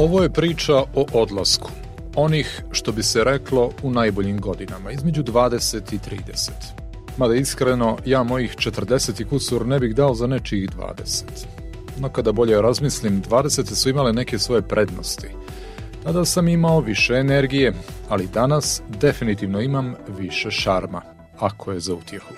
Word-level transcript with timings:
Ovo 0.00 0.22
je 0.22 0.30
priča 0.30 0.76
o 0.76 1.06
odlasku. 1.12 1.70
Onih, 2.16 2.62
što 2.70 2.92
bi 2.92 3.02
se 3.02 3.24
reklo, 3.24 3.70
u 3.82 3.90
najboljim 3.90 4.40
godinama, 4.40 4.90
između 4.90 5.22
20 5.22 5.94
i 5.94 5.98
30. 5.98 6.50
Mada 7.16 7.34
iskreno, 7.34 7.98
ja 8.06 8.22
mojih 8.22 8.56
40 8.56 9.22
i 9.22 9.24
kusur 9.24 9.66
ne 9.66 9.78
bih 9.78 9.94
dao 9.94 10.14
za 10.14 10.26
nečijih 10.26 10.70
20. 10.70 11.22
No 11.98 12.08
kada 12.08 12.32
bolje 12.32 12.62
razmislim, 12.62 13.22
20. 13.22 13.74
su 13.74 13.88
imale 13.88 14.12
neke 14.12 14.38
svoje 14.38 14.62
prednosti. 14.62 15.28
Tada 16.02 16.24
sam 16.24 16.48
imao 16.48 16.80
više 16.80 17.14
energije, 17.14 17.72
ali 18.08 18.28
danas 18.34 18.82
definitivno 18.88 19.60
imam 19.60 19.94
više 20.18 20.50
šarma, 20.50 21.02
ako 21.38 21.72
je 21.72 21.80
za 21.80 21.94
utjehu. 21.94 22.34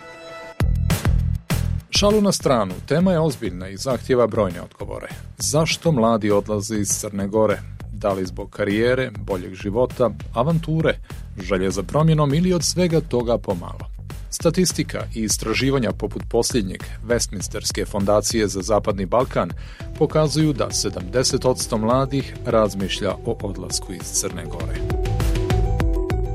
Šalu 1.94 2.20
na 2.20 2.32
stranu, 2.32 2.74
tema 2.88 3.12
je 3.12 3.20
ozbiljna 3.20 3.68
i 3.68 3.76
zahtjeva 3.76 4.26
brojne 4.26 4.62
odgovore. 4.62 5.08
Zašto 5.38 5.92
mladi 5.92 6.30
odlaze 6.30 6.78
iz 6.78 6.88
Crne 6.88 7.28
Gore? 7.28 7.58
Da 7.92 8.12
li 8.12 8.26
zbog 8.26 8.50
karijere, 8.50 9.10
boljeg 9.18 9.54
života, 9.54 10.10
avanture, 10.34 10.98
želje 11.40 11.70
za 11.70 11.82
promjenom 11.82 12.34
ili 12.34 12.52
od 12.52 12.64
svega 12.64 13.00
toga 13.00 13.38
pomalo? 13.38 13.90
Statistika 14.30 15.04
i 15.14 15.22
istraživanja 15.22 15.92
poput 15.92 16.22
posljednjeg 16.30 16.82
Westminsterske 17.06 17.86
fondacije 17.86 18.48
za 18.48 18.62
Zapadni 18.62 19.06
Balkan 19.06 19.50
pokazuju 19.98 20.52
da 20.52 20.68
70% 20.70 21.78
mladih 21.78 22.34
razmišlja 22.46 23.10
o 23.26 23.36
odlasku 23.42 23.92
iz 23.92 24.12
Crne 24.12 24.44
Gore. 24.44 25.01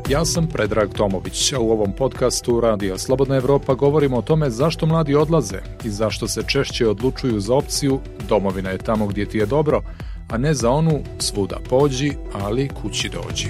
Ja 0.09 0.25
sam 0.25 0.47
Predrag 0.47 0.93
Tomović, 0.93 1.53
a 1.53 1.59
u 1.59 1.71
ovom 1.71 1.91
podcastu 1.91 2.59
Radio 2.59 2.97
Slobodna 2.97 3.35
Evropa 3.35 3.73
govorimo 3.73 4.17
o 4.17 4.21
tome 4.21 4.49
zašto 4.49 4.86
mladi 4.86 5.16
odlaze 5.16 5.58
i 5.83 5.89
zašto 5.89 6.27
se 6.27 6.44
češće 6.47 6.88
odlučuju 6.88 7.39
za 7.39 7.53
opciju 7.53 8.00
domovina 8.30 8.69
je 8.69 8.78
tamo 8.78 9.08
gdje 9.08 9.25
ti 9.25 9.38
je 9.38 9.45
dobro, 9.45 9.81
a 10.30 10.38
ne 10.38 10.53
za 10.53 10.69
onu 10.69 11.00
svuda 11.19 11.58
pođi, 11.69 12.13
ali 12.33 12.69
kući 12.81 13.09
dođi. 13.09 13.47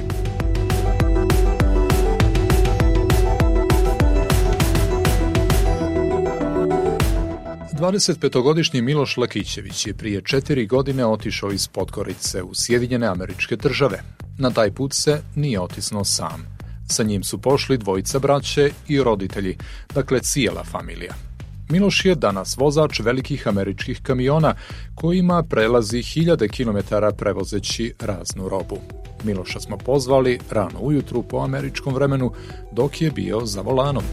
25-godišnji 7.74 8.82
Miloš 8.82 9.18
Lakićević 9.18 9.88
je 9.88 9.94
prije 9.94 10.22
četiri 10.22 10.66
godine 10.66 11.06
otišao 11.06 11.52
iz 11.52 11.68
Podgorice 11.68 12.44
u 12.44 12.50
Sjedinjene 12.54 13.08
američke 13.08 13.56
države. 13.56 14.27
Na 14.38 14.50
taj 14.52 14.72
put 14.72 14.94
se 14.94 15.22
nije 15.36 15.60
otisnuo 15.60 16.04
sam. 16.04 16.58
Sa 16.90 17.04
njim 17.04 17.24
su 17.24 17.38
pošli 17.38 17.78
dvojica 17.78 18.20
braće 18.20 18.72
i 18.88 19.04
roditelji, 19.04 19.58
dakle 19.94 20.20
cijela 20.20 20.64
familija. 20.64 21.14
Miloš 21.70 22.06
je 22.06 22.16
danas 22.16 22.58
vozač 22.58 23.00
velikih 23.00 23.48
američkih 23.48 24.02
kamiona 24.04 24.56
kojima 24.96 25.44
prelazi 25.44 26.02
hiljade 26.02 26.48
kilometara 26.48 27.12
prevozeći 27.12 27.94
raznu 28.00 28.50
robu. 28.50 28.78
Miloša 29.24 29.60
smo 29.60 29.78
pozvali 29.78 30.40
rano 30.52 30.80
ujutru 30.80 31.24
po 31.24 31.38
američkom 31.38 31.94
vremenu 31.94 32.32
dok 32.72 33.02
je 33.02 33.12
bio 33.12 33.46
za 33.46 33.62
volanom. 33.62 34.04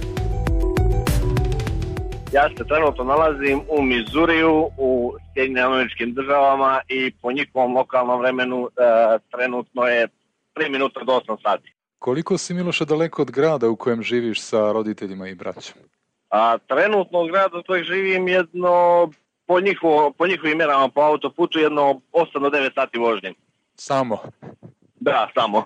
Ja 2.34 2.48
se 2.58 2.64
trenutno 2.64 3.04
nalazim 3.04 3.60
u 3.68 3.82
Mizuriju, 3.82 4.70
u 4.78 5.14
Sjedinjenim 5.32 5.72
američkim 5.72 6.14
državama 6.14 6.80
i 6.88 7.12
po 7.22 7.32
njihovom 7.32 7.76
lokalnom 7.76 8.20
vremenu 8.20 8.68
e, 8.68 9.18
trenutno 9.30 9.82
je 9.82 10.08
3 10.54 10.70
minuta 10.70 11.00
do 11.04 11.12
8 11.12 11.42
sati. 11.42 11.72
Koliko 11.98 12.38
si 12.38 12.54
Miloša 12.54 12.84
daleko 12.84 13.22
od 13.22 13.30
grada 13.30 13.68
u 13.68 13.76
kojem 13.76 14.02
živiš 14.02 14.42
sa 14.42 14.72
roditeljima 14.72 15.28
i 15.28 15.34
braćom? 15.34 15.82
A 16.30 16.58
trenutno 16.58 17.22
u 17.22 17.26
gradu 17.26 17.58
u 17.58 17.62
kojem 17.66 17.84
živim 17.84 18.28
jedno 18.28 19.08
po, 19.46 19.60
njihovo, 19.60 20.10
po 20.10 20.26
njihovim 20.26 20.58
mjerama 20.58 20.88
po 20.88 21.00
autoputu 21.00 21.58
jedno 21.58 22.00
8 22.12 22.40
do 22.40 22.48
9 22.48 22.74
sati 22.74 22.98
vožnje. 22.98 23.32
Samo? 23.74 24.18
Da, 25.04 25.28
samo. 25.34 25.64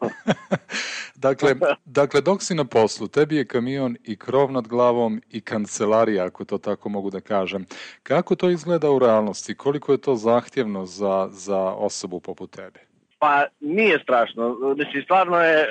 dakle, 1.27 1.55
dakle, 1.85 2.21
dok 2.21 2.43
si 2.43 2.55
na 2.55 2.65
poslu, 2.65 3.09
tebi 3.09 3.37
je 3.37 3.45
kamion 3.47 3.97
i 4.05 4.17
krov 4.17 4.53
nad 4.53 4.69
glavom 4.69 5.23
i 5.31 5.41
kancelarija, 5.41 6.25
ako 6.25 6.45
to 6.45 6.59
tako 6.59 6.89
mogu 6.89 7.11
da 7.11 7.21
kažem. 7.21 7.67
Kako 8.03 8.35
to 8.35 8.51
izgleda 8.51 8.91
u 8.91 8.99
realnosti? 8.99 9.55
Koliko 9.55 9.93
je 9.93 9.99
to 9.99 10.17
zahtjevno 10.17 10.87
za, 10.87 11.29
za 11.31 11.59
osobu 11.59 12.21
poput 12.21 12.51
tebe? 12.51 12.81
Pa 13.19 13.45
nije 13.61 13.99
strašno. 14.03 14.57
Mislim, 14.77 15.03
stvarno 15.03 15.41
je, 15.41 15.61
e, 15.61 15.67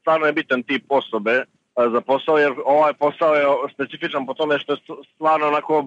stvarno 0.00 0.26
je 0.26 0.32
bitan 0.32 0.62
tip 0.62 0.84
osobe 0.88 1.32
e, 1.32 1.44
za 1.92 2.00
posao, 2.00 2.38
jer 2.38 2.52
ovaj 2.64 2.92
posao 2.92 3.34
je 3.34 3.44
specifičan 3.74 4.26
po 4.26 4.34
tome 4.34 4.58
što 4.58 4.76
stvarno 5.14 5.46
onako 5.46 5.86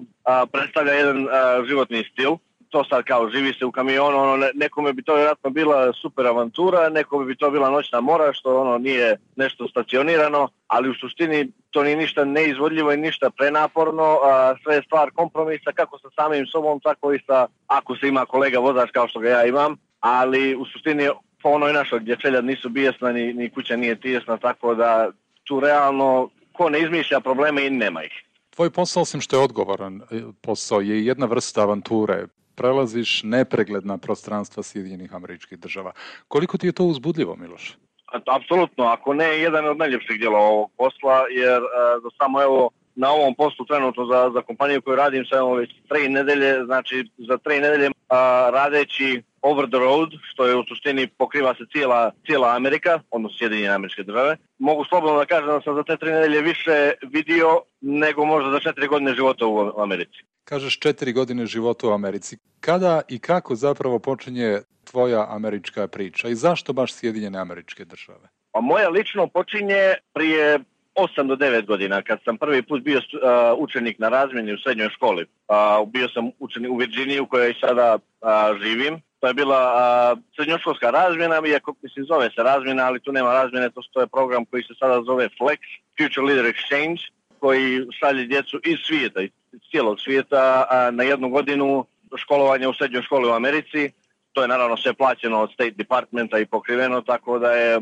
predstavlja 0.52 0.92
jedan 0.92 1.26
životni 1.68 2.04
stil 2.12 2.36
to 2.72 2.84
sad 2.84 3.04
kao 3.04 3.30
živi 3.30 3.52
se 3.58 3.64
u 3.64 3.72
kamionu, 3.72 4.18
ono, 4.18 4.46
nekome 4.54 4.92
bi 4.92 5.02
to 5.02 5.14
vjerojatno 5.14 5.50
bila 5.50 5.92
super 5.92 6.26
avantura, 6.26 6.88
nekome 6.88 7.24
bi 7.24 7.36
to 7.36 7.50
bila 7.50 7.70
noćna 7.70 8.00
mora, 8.00 8.32
što 8.32 8.60
ono 8.60 8.78
nije 8.78 9.16
nešto 9.36 9.68
stacionirano, 9.68 10.48
ali 10.66 10.90
u 10.90 10.94
suštini 10.94 11.52
to 11.70 11.82
nije 11.82 11.96
ništa 11.96 12.24
neizvodljivo 12.24 12.92
i 12.92 12.96
ništa 12.96 13.30
prenaporno, 13.30 14.18
a, 14.24 14.54
sve 14.62 14.74
je 14.74 14.82
stvar 14.82 15.10
kompromisa 15.10 15.72
kako 15.74 15.98
sa 15.98 16.08
samim 16.16 16.46
sobom, 16.46 16.80
tako 16.80 17.12
i 17.12 17.18
sa, 17.26 17.46
ako 17.66 17.96
se 17.96 18.08
ima 18.08 18.26
kolega 18.26 18.58
vozač 18.58 18.90
kao 18.90 19.08
što 19.08 19.20
ga 19.20 19.28
ja 19.28 19.46
imam, 19.46 19.76
ali 20.00 20.56
u 20.56 20.64
suštini 20.64 21.08
po 21.42 21.48
onoj 21.48 21.72
našoj 21.72 22.00
gdje 22.00 22.42
nisu 22.42 22.68
bijesna, 22.68 23.12
ni, 23.12 23.32
ni 23.32 23.50
kuća 23.50 23.76
nije 23.76 24.00
tijesna, 24.00 24.36
tako 24.36 24.74
da 24.74 25.10
tu 25.44 25.60
realno 25.60 26.30
ko 26.52 26.70
ne 26.70 26.80
izmišlja 26.80 27.20
probleme 27.20 27.66
i 27.66 27.70
nema 27.70 28.04
ih. 28.04 28.12
Tvoj 28.50 28.70
posao, 28.70 29.02
osim 29.02 29.20
što 29.20 29.36
je 29.36 29.44
odgovoran 29.44 30.00
posao, 30.42 30.80
je 30.80 31.06
jedna 31.06 31.26
vrsta 31.26 31.62
avanture 31.62 32.26
prelaziš 32.62 33.22
nepregledna 33.22 33.98
prostranstva 33.98 34.62
Sjedinjenih 34.62 35.14
američkih 35.14 35.58
država. 35.58 35.92
Koliko 36.28 36.58
ti 36.58 36.66
je 36.66 36.72
to 36.72 36.84
uzbudljivo, 36.84 37.36
Miloš? 37.36 37.76
Apsolutno, 38.26 38.84
ako 38.84 39.14
ne 39.14 39.38
jedan 39.38 39.66
od 39.68 39.78
najljepših 39.78 40.18
dijela 40.18 40.38
ovog 40.38 40.70
posla, 40.76 41.24
jer 41.30 41.60
za 42.02 42.10
samo 42.18 42.42
evo 42.42 42.70
na 42.94 43.10
ovom 43.10 43.34
poslu 43.34 43.66
trenutno 43.66 44.06
za, 44.06 44.30
za 44.34 44.42
kompaniju 44.42 44.82
koju 44.82 44.96
radim 44.96 45.24
sa 45.24 45.42
već 45.42 45.70
tri 45.88 46.08
nedelje, 46.08 46.64
znači 46.64 47.10
za 47.18 47.38
tri 47.38 47.60
nedelje 47.60 47.90
a, 48.08 48.50
radeći 48.52 49.22
over 49.42 49.66
the 49.68 49.78
road, 49.78 50.10
što 50.22 50.46
je 50.46 50.56
u 50.56 50.64
suštini 50.64 51.06
pokriva 51.06 51.54
se 51.54 51.64
cijela, 51.72 52.10
cijela 52.26 52.56
Amerika, 52.56 53.00
odnosno 53.10 53.38
Sjedinjene 53.38 53.74
američke 53.74 54.02
države. 54.02 54.36
Mogu 54.58 54.84
slobodno 54.84 55.18
da 55.18 55.26
kažem 55.26 55.46
da 55.46 55.60
sam 55.60 55.74
za 55.74 55.82
te 55.82 55.96
tri 55.96 56.10
nedelje 56.12 56.40
više 56.40 56.92
vidio 57.02 57.62
nego 57.80 58.24
možda 58.24 58.50
za 58.50 58.60
četiri 58.60 58.88
godine 58.88 59.14
života 59.14 59.46
u 59.46 59.80
Americi. 59.80 60.24
Kažeš 60.44 60.78
četiri 60.78 61.12
godine 61.12 61.46
života 61.46 61.86
u 61.86 61.90
Americi. 61.90 62.36
Kada 62.60 63.02
i 63.08 63.18
kako 63.18 63.54
zapravo 63.54 63.98
počinje 63.98 64.60
tvoja 64.84 65.26
američka 65.28 65.88
priča 65.88 66.28
i 66.28 66.34
zašto 66.34 66.72
baš 66.72 66.94
Sjedinjene 66.94 67.38
američke 67.38 67.84
države? 67.84 68.28
Pa 68.52 68.60
moja 68.60 68.88
lično 68.88 69.26
počinje 69.26 69.94
prije 70.12 70.58
8 71.02 71.26
do 71.26 71.36
9 71.36 71.66
godina, 71.66 72.02
kad 72.02 72.18
sam 72.24 72.38
prvi 72.38 72.62
put 72.62 72.82
bio 72.82 72.98
uh, 72.98 73.58
učenik 73.58 73.98
na 73.98 74.08
razmjeni 74.08 74.52
u 74.52 74.58
srednjoj 74.58 74.88
školi. 74.88 75.26
Uh, 75.48 75.88
bio 75.88 76.08
sam 76.08 76.30
učenik 76.38 76.70
u 76.70 76.76
Virginiji 76.76 77.20
u 77.20 77.26
kojoj 77.26 77.54
sada 77.60 77.98
uh, 77.98 78.62
živim. 78.62 79.00
To 79.20 79.28
je 79.28 79.34
bila 79.34 79.60
uh, 79.72 80.18
srednjoškolska 80.36 80.90
razmjena, 80.90 81.42
iako 81.46 81.74
mislim 81.82 82.06
zove 82.06 82.30
se 82.34 82.42
razmjena, 82.42 82.84
ali 82.84 83.00
tu 83.00 83.12
nema 83.12 83.32
razmjene, 83.32 83.70
to 83.92 84.00
je 84.00 84.06
program 84.06 84.44
koji 84.44 84.62
se 84.62 84.74
sada 84.78 85.02
zove 85.02 85.28
FLEX, 85.38 85.60
Future 85.98 86.26
Leader 86.26 86.52
Exchange, 86.52 87.00
koji 87.38 87.86
šalje 87.98 88.26
djecu 88.26 88.60
iz 88.64 88.78
svijeta, 88.86 89.20
iz 89.22 89.30
cijelog 89.70 90.00
svijeta 90.00 90.66
na 90.92 91.02
jednu 91.02 91.28
godinu 91.28 91.86
školovanja 92.16 92.68
u 92.68 92.74
srednjoj 92.74 93.02
školi 93.02 93.28
u 93.28 93.32
Americi. 93.32 93.90
To 94.32 94.42
je 94.42 94.48
naravno 94.48 94.76
sve 94.76 94.92
plaćeno 94.94 95.40
od 95.40 95.52
State 95.52 95.70
Departmenta 95.70 96.38
i 96.38 96.46
pokriveno, 96.46 97.00
tako 97.00 97.38
da 97.38 97.52
je 97.52 97.80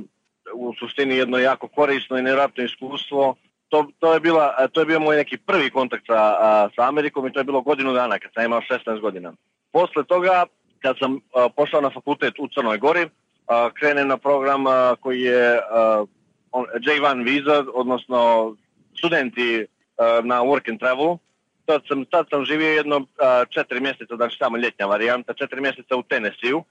u 0.55 0.75
suštini 0.79 1.17
jedno 1.17 1.39
jako 1.39 1.69
korisno 1.69 2.19
i 2.19 2.23
nevjerojatno 2.23 2.65
iskustvo. 2.65 3.35
To, 3.69 3.87
to, 3.99 4.15
je 4.15 4.21
bila, 4.21 4.67
to 4.73 4.81
je 4.81 4.87
bio 4.87 5.01
moj 5.01 5.17
neki 5.17 5.37
prvi 5.37 5.71
kontakt 5.71 6.07
sa, 6.07 6.19
sa 6.77 6.89
Amerikom 6.89 7.27
i 7.27 7.33
to 7.33 7.41
je 7.41 7.45
bilo 7.45 7.61
godinu 7.61 7.93
dana 7.93 8.19
kad 8.19 8.31
sam 8.35 8.45
imao 8.45 8.61
16 8.61 9.01
godina. 9.01 9.33
Posle 9.73 10.05
toga, 10.05 10.47
kad 10.83 10.99
sam 10.99 11.19
pošao 11.57 11.81
na 11.81 11.91
fakultet 11.91 12.35
u 12.39 12.49
Crnoj 12.49 12.79
Gori, 12.79 13.09
krenem 13.75 14.09
na 14.09 14.17
program 14.17 14.65
koji 15.01 15.21
je 15.21 15.61
J1 16.53 17.25
visa, 17.25 17.65
odnosno 17.75 18.55
studenti 18.99 19.67
na 20.23 20.43
work 20.43 20.71
and 20.71 20.81
travel. 20.81 21.17
Tad 21.65 21.83
sam, 21.89 22.05
tad 22.05 22.27
sam 22.31 22.45
živio 22.45 22.69
jedno 22.69 23.07
četiri 23.51 23.81
mjeseca, 23.81 24.17
znači 24.17 24.37
samo 24.39 24.57
ljetnja 24.57 24.87
varijanta, 24.87 25.35
četiri 25.35 25.61
mjeseca 25.61 25.97
u 25.97 26.03
Tennessee, 26.03 26.63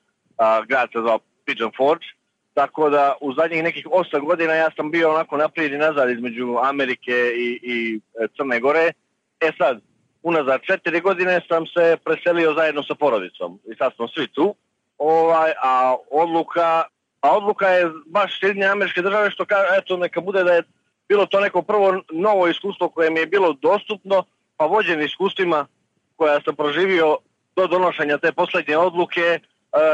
grad 0.68 0.90
se 0.92 1.00
zvao 1.00 1.20
Pigeon 1.46 1.72
Forge 1.78 2.06
Tako 2.54 2.90
da 2.90 3.16
u 3.22 3.34
zadnjih 3.34 3.64
nekih 3.64 3.86
8 3.86 4.26
godina 4.26 4.54
ja 4.54 4.70
sam 4.76 4.92
bio 4.92 5.10
onako 5.10 5.38
naprijed 5.38 5.74
i 5.74 5.78
nazad 5.78 6.10
između 6.10 6.58
Amerike 6.64 7.32
i, 7.36 7.60
i 7.64 8.00
e, 8.20 8.28
Crne 8.38 8.60
Gore. 8.60 8.92
E 9.40 9.52
sad, 9.58 9.82
unazad 10.24 10.62
četiri 10.62 11.02
godine 11.02 11.42
sam 11.48 11.66
se 11.66 11.98
preselio 12.06 12.54
zajedno 12.54 12.84
sa 12.84 12.96
porodicom 12.96 13.60
i 13.72 13.76
sad 13.76 13.96
smo 13.96 14.08
svi 14.08 14.28
tu. 14.28 14.56
Ovaj, 14.98 15.52
a 15.64 15.96
odluka, 16.12 16.84
a 17.22 17.38
odluka 17.38 17.68
je 17.68 17.92
baš 18.06 18.40
Sjedinje 18.40 18.66
američke 18.66 19.02
države 19.02 19.32
što 19.32 19.46
kaže, 19.46 19.68
eto 19.78 19.98
neka 19.98 20.22
bude 20.22 20.44
da 20.44 20.54
je 20.54 20.64
bilo 21.10 21.26
to 21.26 21.40
neko 21.40 21.62
prvo 21.62 22.02
novo 22.12 22.48
iskustvo 22.48 22.90
koje 22.90 23.10
mi 23.10 23.20
je 23.20 23.26
bilo 23.26 23.54
dostupno, 23.54 24.24
pa 24.58 24.66
vođen 24.66 25.02
iskustvima 25.02 25.66
koja 26.16 26.42
sam 26.42 26.56
proživio 26.56 27.18
do 27.56 27.68
donošenja 27.68 28.18
te 28.18 28.32
poslednje 28.32 28.78
odluke, 28.78 29.40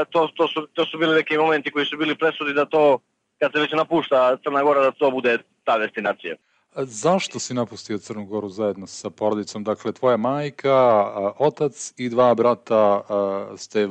to, 0.09 0.27
to, 0.35 0.47
su, 0.47 0.67
to 0.73 0.85
su 0.85 0.97
bili 0.97 1.15
neki 1.15 1.37
momenti 1.37 1.71
koji 1.71 1.85
su 1.85 1.97
bili 1.97 2.15
presudi 2.15 2.53
da 2.53 2.65
to, 2.65 2.99
kad 3.39 3.51
se 3.51 3.59
već 3.59 3.71
napušta 3.71 4.37
Crna 4.43 4.63
Gora, 4.63 4.81
da 4.81 4.91
to 4.91 5.11
bude 5.11 5.37
ta 5.63 5.77
destinacija. 5.77 6.35
Zašto 6.77 7.39
si 7.39 7.53
napustio 7.53 7.97
Crnu 7.97 8.25
Goru 8.25 8.49
zajedno 8.49 8.87
sa 8.87 9.09
porodicom? 9.09 9.63
Dakle, 9.63 9.91
tvoja 9.91 10.17
majka, 10.17 11.11
otac 11.39 11.93
i 11.97 12.09
dva 12.09 12.35
brata 12.35 13.01
ste, 13.57 13.89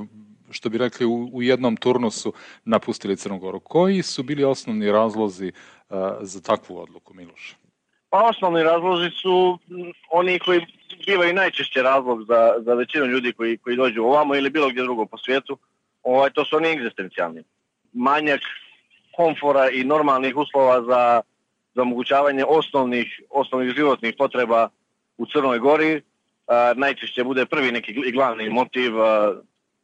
što 0.50 0.68
bi 0.68 0.78
rekli, 0.78 1.06
u 1.32 1.42
jednom 1.42 1.76
turnusu 1.76 2.32
napustili 2.64 3.16
Crnu 3.16 3.38
Goru. 3.38 3.60
Koji 3.60 4.02
su 4.02 4.22
bili 4.22 4.44
osnovni 4.44 4.92
razlozi 4.92 5.52
za 6.20 6.40
takvu 6.40 6.78
odluku, 6.78 7.14
Miloš? 7.14 7.56
Pa 8.10 8.22
osnovni 8.28 8.62
razlozi 8.62 9.10
su 9.10 9.58
oni 10.10 10.38
koji 10.38 10.66
bivaju 11.06 11.34
najčešće 11.34 11.82
razlog 11.82 12.24
za, 12.28 12.54
za 12.58 12.74
većinu 12.74 13.06
ljudi 13.06 13.32
koji, 13.32 13.58
koji 13.58 13.76
dođu 13.76 14.02
ovamo 14.02 14.34
ili 14.34 14.50
bilo 14.50 14.68
gdje 14.68 14.82
drugo 14.82 15.06
po 15.06 15.18
svijetu. 15.18 15.58
Ovaj, 16.04 16.30
to 16.30 16.44
su 16.44 16.56
oni 16.56 16.68
egzistencijalni. 16.68 17.42
Manjak 17.92 18.40
komfora 19.16 19.70
i 19.70 19.84
normalnih 19.84 20.36
uslova 20.36 20.82
za 20.82 21.22
za 21.74 21.82
omogućavanje 21.82 22.44
osnovnih, 22.44 23.20
osnovnih 23.30 23.74
životnih 23.74 24.14
potreba 24.18 24.68
u 25.18 25.26
Crnoj 25.26 25.58
Gori. 25.58 26.02
A, 26.46 26.72
najčešće 26.76 27.24
bude 27.24 27.46
prvi 27.46 27.72
neki 27.72 27.92
i 28.06 28.12
glavni 28.12 28.50
motiv 28.50 29.02
a, 29.02 29.34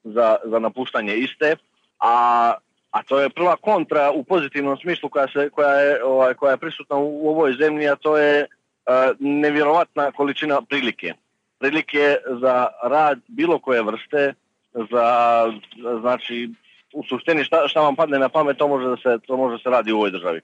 za, 0.05 0.37
za 0.45 0.59
napuštanje 0.59 1.15
iste, 1.15 1.57
a, 1.99 2.55
a 2.91 3.03
to 3.03 3.21
je 3.21 3.31
prva 3.31 3.57
kontra 3.57 4.11
u 4.11 4.25
pozitivnom 4.25 4.77
smislu 4.77 5.09
koja, 5.09 5.29
se, 5.29 5.51
koja, 5.51 5.71
je, 5.71 6.05
ovaj, 6.05 6.35
koja 6.35 6.51
je 6.51 6.57
prisutna 6.57 6.97
u, 6.97 7.27
u 7.27 7.29
ovoj 7.29 7.53
zemlji, 7.53 7.89
a 7.89 7.97
to 7.97 8.17
je 8.19 8.47
a, 8.87 9.13
nevjerovatna 9.19 10.13
količina 10.13 10.63
prilike. 10.63 11.15
Prilike 11.59 12.17
za 12.41 12.67
rad 12.83 13.19
bilo 13.29 13.59
koje 13.59 13.83
vrste, 13.83 14.35
za, 14.75 15.45
znači, 16.01 16.51
u 16.93 17.05
suštini 17.05 17.45
šta, 17.45 17.69
šta 17.69 17.81
vam 17.81 17.97
padne 17.97 18.19
na 18.19 18.29
pamet, 18.29 18.57
to 18.57 18.69
može 18.69 18.89
da 18.89 18.97
se, 18.97 19.19
to 19.27 19.37
može 19.37 19.57
da 19.57 19.63
se 19.63 19.71
radi 19.71 19.93
u 19.93 19.97
ovoj 19.97 20.11
državi. 20.11 20.41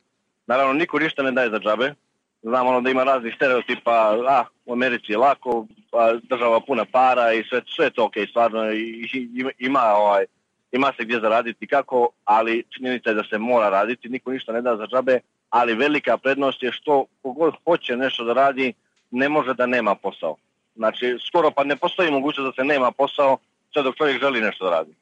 Naravno, 0.46 0.72
niko 0.72 0.98
ništa 0.98 1.22
ne 1.22 1.32
daje 1.32 1.50
za 1.50 1.58
džabe. 1.58 1.94
Znamo 2.42 2.70
ono 2.70 2.80
da 2.80 2.90
ima 2.90 3.04
raznih 3.04 3.34
stereotipa, 3.34 4.16
a, 4.28 4.44
u 4.66 4.72
Americi 4.72 5.12
je 5.12 5.18
lako, 5.18 5.66
pa 5.90 6.12
država 6.22 6.60
puna 6.60 6.84
para 6.84 7.32
i 7.32 7.44
sve, 7.44 7.60
sve 7.76 7.90
to 7.90 8.04
ok, 8.04 8.14
stvarno, 8.30 8.72
i, 8.72 9.08
i, 9.12 9.44
ima, 9.58 9.80
ovaj, 9.80 10.24
ima 10.72 10.92
se 10.96 11.04
gdje 11.04 11.20
zaraditi 11.20 11.66
kako, 11.66 12.08
ali 12.24 12.64
činjenica 12.76 13.10
je 13.10 13.14
da 13.14 13.24
se 13.24 13.38
mora 13.38 13.68
raditi, 13.68 14.08
niko 14.08 14.30
ništa 14.30 14.52
ne 14.52 14.62
da 14.62 14.76
za 14.76 14.86
džabe, 14.86 15.20
ali 15.50 15.74
velika 15.74 16.18
prednost 16.18 16.62
je 16.62 16.72
što 16.72 17.04
kogod 17.22 17.54
hoće 17.64 17.96
nešto 17.96 18.24
da 18.24 18.32
radi, 18.32 18.72
ne 19.10 19.28
može 19.28 19.54
da 19.54 19.66
nema 19.66 19.94
posao. 19.94 20.36
Znači, 20.76 21.16
skoro 21.26 21.50
pa 21.50 21.64
ne 21.64 21.76
postoji 21.76 22.10
mogućnost 22.10 22.56
da 22.56 22.62
se 22.62 22.66
nema 22.66 22.90
posao 22.90 23.38
sve 23.76 23.82
dok 23.82 23.96
čovjek 23.96 24.20
želi 24.20 24.40
nešto 24.40 24.64
da 24.64 24.70
radi. 24.70 24.94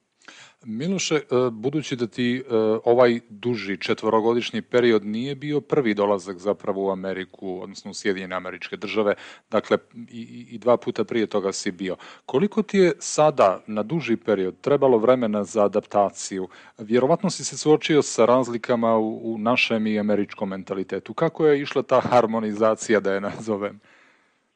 Miloše, 0.64 1.14
e, 1.14 1.20
budući 1.50 1.96
da 1.96 2.06
ti 2.06 2.36
e, 2.36 2.42
ovaj 2.84 3.20
duži 3.28 3.76
četvorogodišnji 3.76 4.62
period 4.62 5.04
nije 5.04 5.34
bio 5.34 5.60
prvi 5.60 5.94
dolazak 5.94 6.38
zapravo 6.38 6.86
u 6.86 6.90
Ameriku, 6.90 7.62
odnosno 7.62 7.90
u 7.90 7.94
Sjedinjene 7.94 8.36
američke 8.36 8.76
države, 8.76 9.14
dakle 9.50 9.78
i, 10.10 10.46
i 10.50 10.58
dva 10.58 10.76
puta 10.76 11.04
prije 11.04 11.26
toga 11.26 11.52
si 11.52 11.70
bio. 11.70 11.96
Koliko 12.26 12.62
ti 12.62 12.78
je 12.78 12.92
sada 12.98 13.60
na 13.66 13.82
duži 13.82 14.16
period 14.16 14.54
trebalo 14.60 14.98
vremena 14.98 15.44
za 15.44 15.64
adaptaciju? 15.64 16.48
Vjerovatno 16.78 17.30
si 17.30 17.44
se 17.44 17.58
suočio 17.58 18.02
sa 18.02 18.24
razlikama 18.24 18.96
u, 18.96 19.34
u 19.34 19.38
našem 19.38 19.86
i 19.86 19.98
američkom 19.98 20.48
mentalitetu. 20.48 21.14
Kako 21.14 21.46
je 21.46 21.60
išla 21.60 21.82
ta 21.82 22.00
harmonizacija, 22.00 23.00
da 23.00 23.12
je 23.12 23.20
nazovem? 23.20 23.80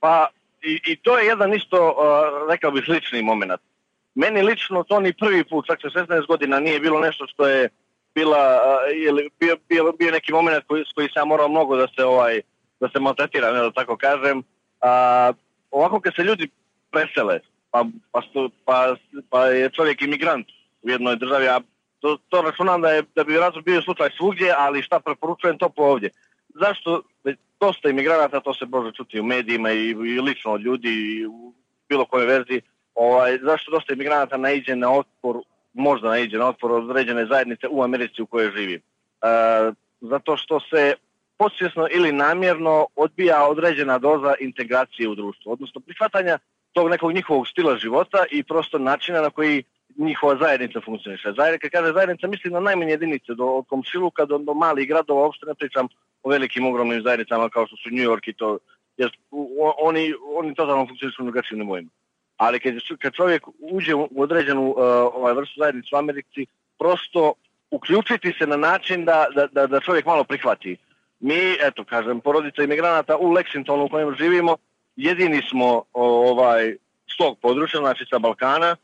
Pa, 0.01 0.29
i, 0.63 0.81
i 0.87 0.97
to 0.97 1.19
je 1.19 1.27
jedan 1.27 1.55
isto, 1.55 1.89
uh, 1.89 2.51
rekao 2.51 2.71
bih, 2.71 2.83
slični 2.87 3.23
moment 3.23 3.68
Meni 4.19 4.43
lično 4.43 4.83
to 4.83 5.01
ni 5.01 5.13
prvi 5.13 5.45
put, 5.45 5.67
čak 5.67 5.79
sa 5.83 5.89
16 5.89 6.27
godina, 6.27 6.61
nije 6.61 6.81
bilo 6.81 7.01
nešto 7.01 7.27
što 7.27 7.47
je 7.47 7.69
bila, 8.15 8.61
ili 9.07 9.31
bio, 9.41 9.57
bio, 9.69 9.93
bio 9.93 10.11
neki 10.11 10.33
moment 10.33 10.65
koji, 10.67 10.85
s 10.85 10.93
koji 10.95 11.09
sam 11.15 11.29
morao 11.29 11.49
mnogo 11.49 11.77
da 11.77 11.87
se 11.97 12.05
ovaj 12.05 12.41
da 12.81 12.89
se 12.89 13.01
maltretiram, 13.01 13.55
da 13.55 13.71
tako 13.71 13.97
kažem. 13.97 14.43
A, 14.81 15.33
ovako 15.71 16.01
kad 16.01 16.15
se 16.15 16.23
ljudi 16.23 16.49
presele, 16.91 17.41
pa, 17.71 17.85
pa, 18.13 18.23
pa, 18.65 18.97
pa 19.31 19.45
je 19.45 19.71
čovjek 19.71 20.03
imigrant 20.03 20.47
u 20.83 20.91
jednoj 20.91 21.17
državi, 21.17 21.49
a 21.49 21.61
to, 22.01 22.17
to 22.29 22.43
računam 22.43 22.81
da, 22.81 22.91
je, 22.91 23.03
da 23.15 23.25
bi 23.25 23.39
razlog 23.39 23.65
bio 23.65 23.83
slučaj 23.83 24.11
svugdje, 24.17 24.55
ali 24.59 24.83
šta 24.83 25.01
preporučujem 25.01 25.59
to 25.59 25.69
po 25.69 25.83
ovdje. 25.83 26.11
Zašto? 26.55 27.03
Dosta 27.61 27.89
imigranata, 27.89 28.41
to 28.41 28.55
se 28.55 28.67
može 28.67 28.93
čuti 28.93 29.21
u 29.21 29.25
medijima 29.25 29.71
i, 29.71 29.89
i 29.91 30.21
lično 30.21 30.53
od 30.53 30.61
ljudi 30.61 30.89
i 30.89 31.27
u 31.27 31.55
bilo 31.89 32.05
kojoj 32.05 32.27
verziji, 32.27 32.63
ovaj, 32.99 33.39
zašto 33.43 33.71
dosta 33.71 33.93
imigranata 33.93 34.37
naiđe 34.37 34.77
na 34.77 34.93
otpor, 34.93 35.37
možda 35.73 36.09
naiđe 36.09 36.39
na 36.39 36.49
otpor 36.49 36.73
određene 36.73 37.27
zajednice 37.27 37.69
u 37.71 37.83
Americi 37.83 38.23
u 38.23 38.27
kojoj 38.27 38.51
živi. 38.57 38.75
E, 38.75 38.81
zato 40.01 40.37
što 40.37 40.61
se 40.61 40.95
podsvjesno 41.37 41.87
ili 41.91 42.13
namjerno 42.13 42.87
odbija 42.97 43.47
određena 43.49 43.99
doza 43.99 44.35
integracije 44.41 45.09
u 45.09 45.15
društvu, 45.15 45.53
odnosno 45.53 45.81
prihvatanja 45.81 46.39
tog 46.73 46.91
nekog 46.91 47.13
njihovog 47.13 47.49
stila 47.49 47.77
života 47.77 48.25
i 48.31 48.43
prosto 48.43 48.79
načina 48.79 49.21
na 49.21 49.31
koji 49.31 49.63
njihova 49.97 50.37
zajednica 50.37 50.81
funkcioniše. 50.81 51.33
Zajednica, 51.37 51.63
kad 51.63 51.71
kaže 51.71 51.93
zajednica, 51.93 52.27
mislim 52.27 52.53
na 52.53 52.61
najmanje 52.61 52.91
jedinice, 52.91 53.35
do, 53.35 53.47
od 53.47 53.67
komšiluka 53.67 54.25
do, 54.25 54.39
do 54.39 54.55
malih 54.55 54.89
gradova, 54.89 55.23
uopšte 55.23 55.47
ne 55.47 55.55
pričam 55.55 55.89
o 56.23 56.31
velikim 56.31 56.67
ogromnim 56.67 57.03
zajednicama 57.03 57.49
kao 57.49 57.67
što 57.67 57.77
su 57.77 57.89
New 57.91 58.11
York 58.11 58.29
i 58.29 58.33
to, 58.33 58.59
jer 58.97 59.11
oni, 59.79 60.15
oni 60.35 60.55
totalno 60.55 60.87
funkcionišu 60.87 61.23
na 61.23 61.31
drugačijim 61.31 61.61
nivoima 61.61 61.89
ali 62.39 62.61
kad, 62.61 62.75
kad 62.99 63.13
čovjek 63.13 63.43
uđe 63.59 63.95
u 63.95 64.09
određenu 64.17 64.71
uh, 64.71 64.77
ovaj 65.15 65.35
vrstu 65.35 65.55
zajednicu 65.61 65.97
u 65.97 65.99
Americi, 65.99 66.47
prosto 66.79 67.33
uključiti 67.71 68.35
se 68.39 68.47
na 68.47 68.57
način 68.57 69.05
da, 69.05 69.27
da, 69.35 69.47
da, 69.47 69.67
da 69.67 69.81
čovjek 69.81 70.07
malo 70.07 70.25
prihvati. 70.25 70.77
Mi, 71.21 71.57
eto, 71.61 71.85
kažem, 71.85 72.21
porodica 72.21 72.63
imigranata 72.63 73.17
u 73.17 73.33
Lexingtonu 73.33 73.85
u 73.85 73.89
kojem 73.89 74.15
živimo, 74.15 74.57
jedini 74.97 75.43
smo 75.51 75.83
ovaj 75.93 76.77
s 77.15 77.17
tog 77.17 77.39
područja, 77.39 77.81
znači 77.81 78.05
sa 78.11 78.19
Balkana, 78.19 78.77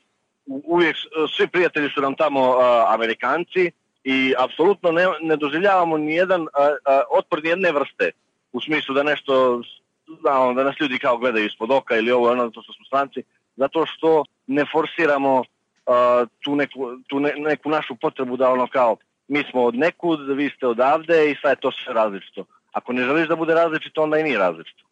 uvijek 0.46 0.96
svi 1.36 1.46
prijatelji 1.46 1.90
su 1.90 2.00
nam 2.00 2.14
tamo 2.14 2.50
uh, 2.50 2.56
Amerikanci 2.94 3.70
i 4.04 4.34
apsolutno 4.38 4.92
ne, 4.92 5.06
ne 5.20 5.36
doživljavamo 5.36 5.98
ni 5.98 6.14
jedan 6.14 6.40
uh, 6.40 6.48
uh, 6.48 7.18
otpor 7.18 7.42
ni 7.42 7.48
jedne 7.48 7.72
vrste 7.72 8.10
u 8.52 8.60
smislu 8.60 8.94
da 8.94 9.02
nešto 9.02 9.62
da, 10.06 10.52
da 10.56 10.64
nas 10.64 10.80
ljudi 10.80 10.98
kao 10.98 11.18
gledaju 11.18 11.46
ispod 11.46 11.70
oka 11.70 11.96
ili 11.96 12.12
ovo 12.12 12.30
ono 12.30 12.50
to 12.50 12.62
što 12.62 12.72
smo 12.72 12.84
stranci 12.84 13.22
zato 13.56 13.86
što 13.86 14.24
ne 14.46 14.64
forsiramo 14.72 15.38
uh, 15.38 15.44
tu, 16.40 16.56
neku, 16.56 16.80
tu 17.08 17.20
ne, 17.20 17.34
neku 17.36 17.68
našu 17.68 17.94
potrebu 17.94 18.36
da 18.36 18.50
ono 18.50 18.66
kao 18.66 18.96
mi 19.28 19.42
smo 19.50 19.62
od 19.62 19.74
nekud, 19.74 20.36
vi 20.36 20.50
ste 20.56 20.66
odavde 20.66 21.30
i 21.30 21.36
sad 21.42 21.50
je 21.50 21.60
to 21.60 21.70
sve 21.72 21.94
različito. 21.94 22.44
Ako 22.72 22.92
ne 22.92 23.04
želiš 23.04 23.28
da 23.28 23.36
bude 23.36 23.54
različito, 23.54 24.02
onda 24.02 24.18
i 24.18 24.22
nije 24.22 24.38
različito. 24.38 24.84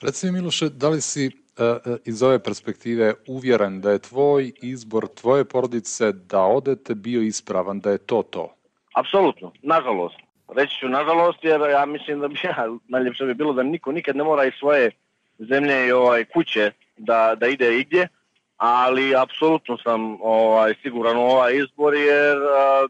Reci 0.00 0.26
mi, 0.26 0.32
Miloše, 0.32 0.68
da 0.68 0.88
li 0.88 1.00
si 1.00 1.26
uh, 1.26 1.96
iz 2.04 2.22
ove 2.22 2.42
perspektive 2.42 3.14
uvjeren 3.28 3.80
da 3.80 3.90
je 3.90 3.98
tvoj 3.98 4.52
izbor 4.62 5.08
tvoje 5.08 5.44
porodice 5.44 6.12
da 6.12 6.42
odete 6.42 6.94
bio 6.94 7.22
ispravan, 7.22 7.80
da 7.80 7.90
je 7.90 7.98
to 7.98 8.22
to? 8.22 8.54
Apsolutno, 8.94 9.52
nažalost. 9.62 10.16
Reći 10.56 10.76
ću 10.80 10.88
nažalost, 10.88 11.38
jer 11.42 11.60
ja 11.60 11.86
mislim 11.86 12.20
da 12.20 12.28
bi 12.28 12.34
ja, 12.44 12.66
najljepše 12.94 13.24
bi 13.24 13.34
bilo 13.34 13.52
da 13.52 13.62
niko 13.62 13.92
nikad 13.92 14.16
ne 14.16 14.24
mora 14.24 14.44
iz 14.44 14.52
svoje 14.58 14.90
zemlje 15.38 15.86
i 15.86 15.92
ovaj, 15.92 16.24
kuće 16.24 16.72
da, 17.00 17.34
da 17.40 17.46
ide 17.46 17.78
igdje, 17.78 18.08
ali 18.56 19.16
apsolutno 19.16 19.78
sam 19.78 20.18
ovaj, 20.20 20.74
siguran 20.82 21.16
u 21.16 21.20
ovaj 21.20 21.56
izbor 21.56 21.94
jer 21.94 22.36
a, 22.36 22.86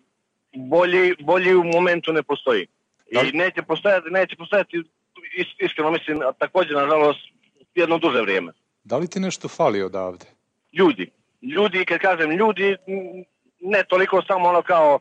bolji, 0.55 1.14
bolji 1.21 1.55
u 1.55 1.64
momentu 1.64 2.12
ne 2.12 2.23
postoji. 2.23 2.67
Da. 3.12 3.21
I 3.21 3.33
neće 3.33 3.62
postojati, 3.62 4.11
neće 4.11 4.37
postojati 4.37 4.83
iskreno 5.59 5.90
mislim, 5.90 6.21
također 6.38 6.76
nažalost 6.76 7.21
jedno 7.75 7.99
duže 7.99 8.21
vrijeme. 8.21 8.52
Da 8.85 8.97
li 8.97 9.09
ti 9.09 9.21
nešto 9.21 9.49
fali 9.49 9.83
odavde? 9.83 10.26
Ljudi. 10.73 11.11
Ljudi, 11.43 11.85
kad 11.85 11.99
kažem 11.99 12.31
ljudi, 12.31 12.76
ne 13.61 13.85
toliko 13.88 14.23
samo 14.23 14.49
ono 14.49 14.62
kao 14.62 14.99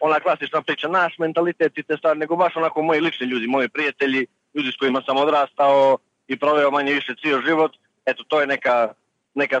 ona 0.00 0.20
klasična 0.20 0.62
priča, 0.62 0.88
naš 0.88 1.18
mentalitet 1.18 1.78
i 1.78 1.82
te 1.82 1.96
stvari, 1.96 2.18
nego 2.18 2.36
baš 2.36 2.56
onako 2.56 2.82
moji 2.82 3.00
lični 3.00 3.26
ljudi, 3.26 3.46
moji 3.46 3.68
prijatelji, 3.68 4.26
ljudi 4.54 4.72
s 4.72 4.76
kojima 4.76 5.02
sam 5.06 5.16
odrastao 5.16 5.98
i 6.28 6.38
proveo 6.38 6.70
manje 6.70 6.92
više 6.92 7.14
cijel 7.22 7.42
život, 7.46 7.72
eto, 8.06 8.24
to 8.28 8.40
je 8.40 8.46
neka, 8.46 8.94
neka 9.34 9.60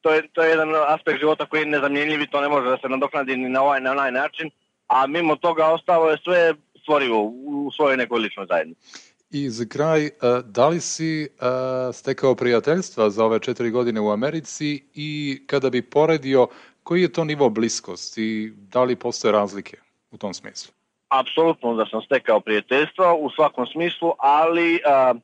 to 0.00 0.14
je, 0.14 0.28
to 0.32 0.42
je 0.42 0.50
jedan 0.50 0.68
aspekt 0.86 1.20
života 1.20 1.46
koji 1.46 1.60
je 1.60 1.66
nezamjenljiv 1.66 2.20
i 2.22 2.30
to 2.30 2.40
ne 2.40 2.48
može 2.48 2.70
da 2.70 2.78
se 2.78 2.88
nadoknadi 2.88 3.36
ni 3.36 3.48
na 3.48 3.62
ovaj, 3.62 3.80
na 3.80 3.90
onaj 3.90 4.12
način, 4.12 4.50
a 4.86 5.06
mimo 5.06 5.36
toga 5.36 5.66
ostalo 5.66 6.10
je 6.10 6.18
sve 6.24 6.54
stvorivo 6.82 7.22
u 7.22 7.70
svojoj 7.76 7.96
nekoj 7.96 8.20
ličnoj 8.20 8.46
zajednici. 8.46 9.08
I 9.30 9.50
za 9.50 9.64
kraj, 9.68 10.06
e, 10.06 10.10
da 10.44 10.68
li 10.68 10.80
si 10.80 11.22
e, 11.22 11.28
stekao 11.92 12.34
prijateljstva 12.34 13.10
za 13.10 13.24
ove 13.24 13.38
četiri 13.40 13.70
godine 13.70 14.00
u 14.00 14.10
Americi 14.10 14.84
i 14.94 15.42
kada 15.46 15.70
bi 15.70 15.82
poredio, 15.82 16.48
koji 16.82 17.02
je 17.02 17.12
to 17.12 17.24
nivo 17.24 17.48
bliskosti, 17.48 18.52
da 18.56 18.84
li 18.84 18.96
postoje 18.96 19.32
razlike 19.32 19.76
u 20.10 20.18
tom 20.18 20.34
smislu? 20.34 20.72
Apsolutno 21.08 21.74
da 21.74 21.86
sam 21.86 22.02
stekao 22.02 22.40
prijateljstva 22.40 23.14
u 23.14 23.30
svakom 23.30 23.66
smislu, 23.66 24.12
ali 24.18 24.80
a, 24.86 25.14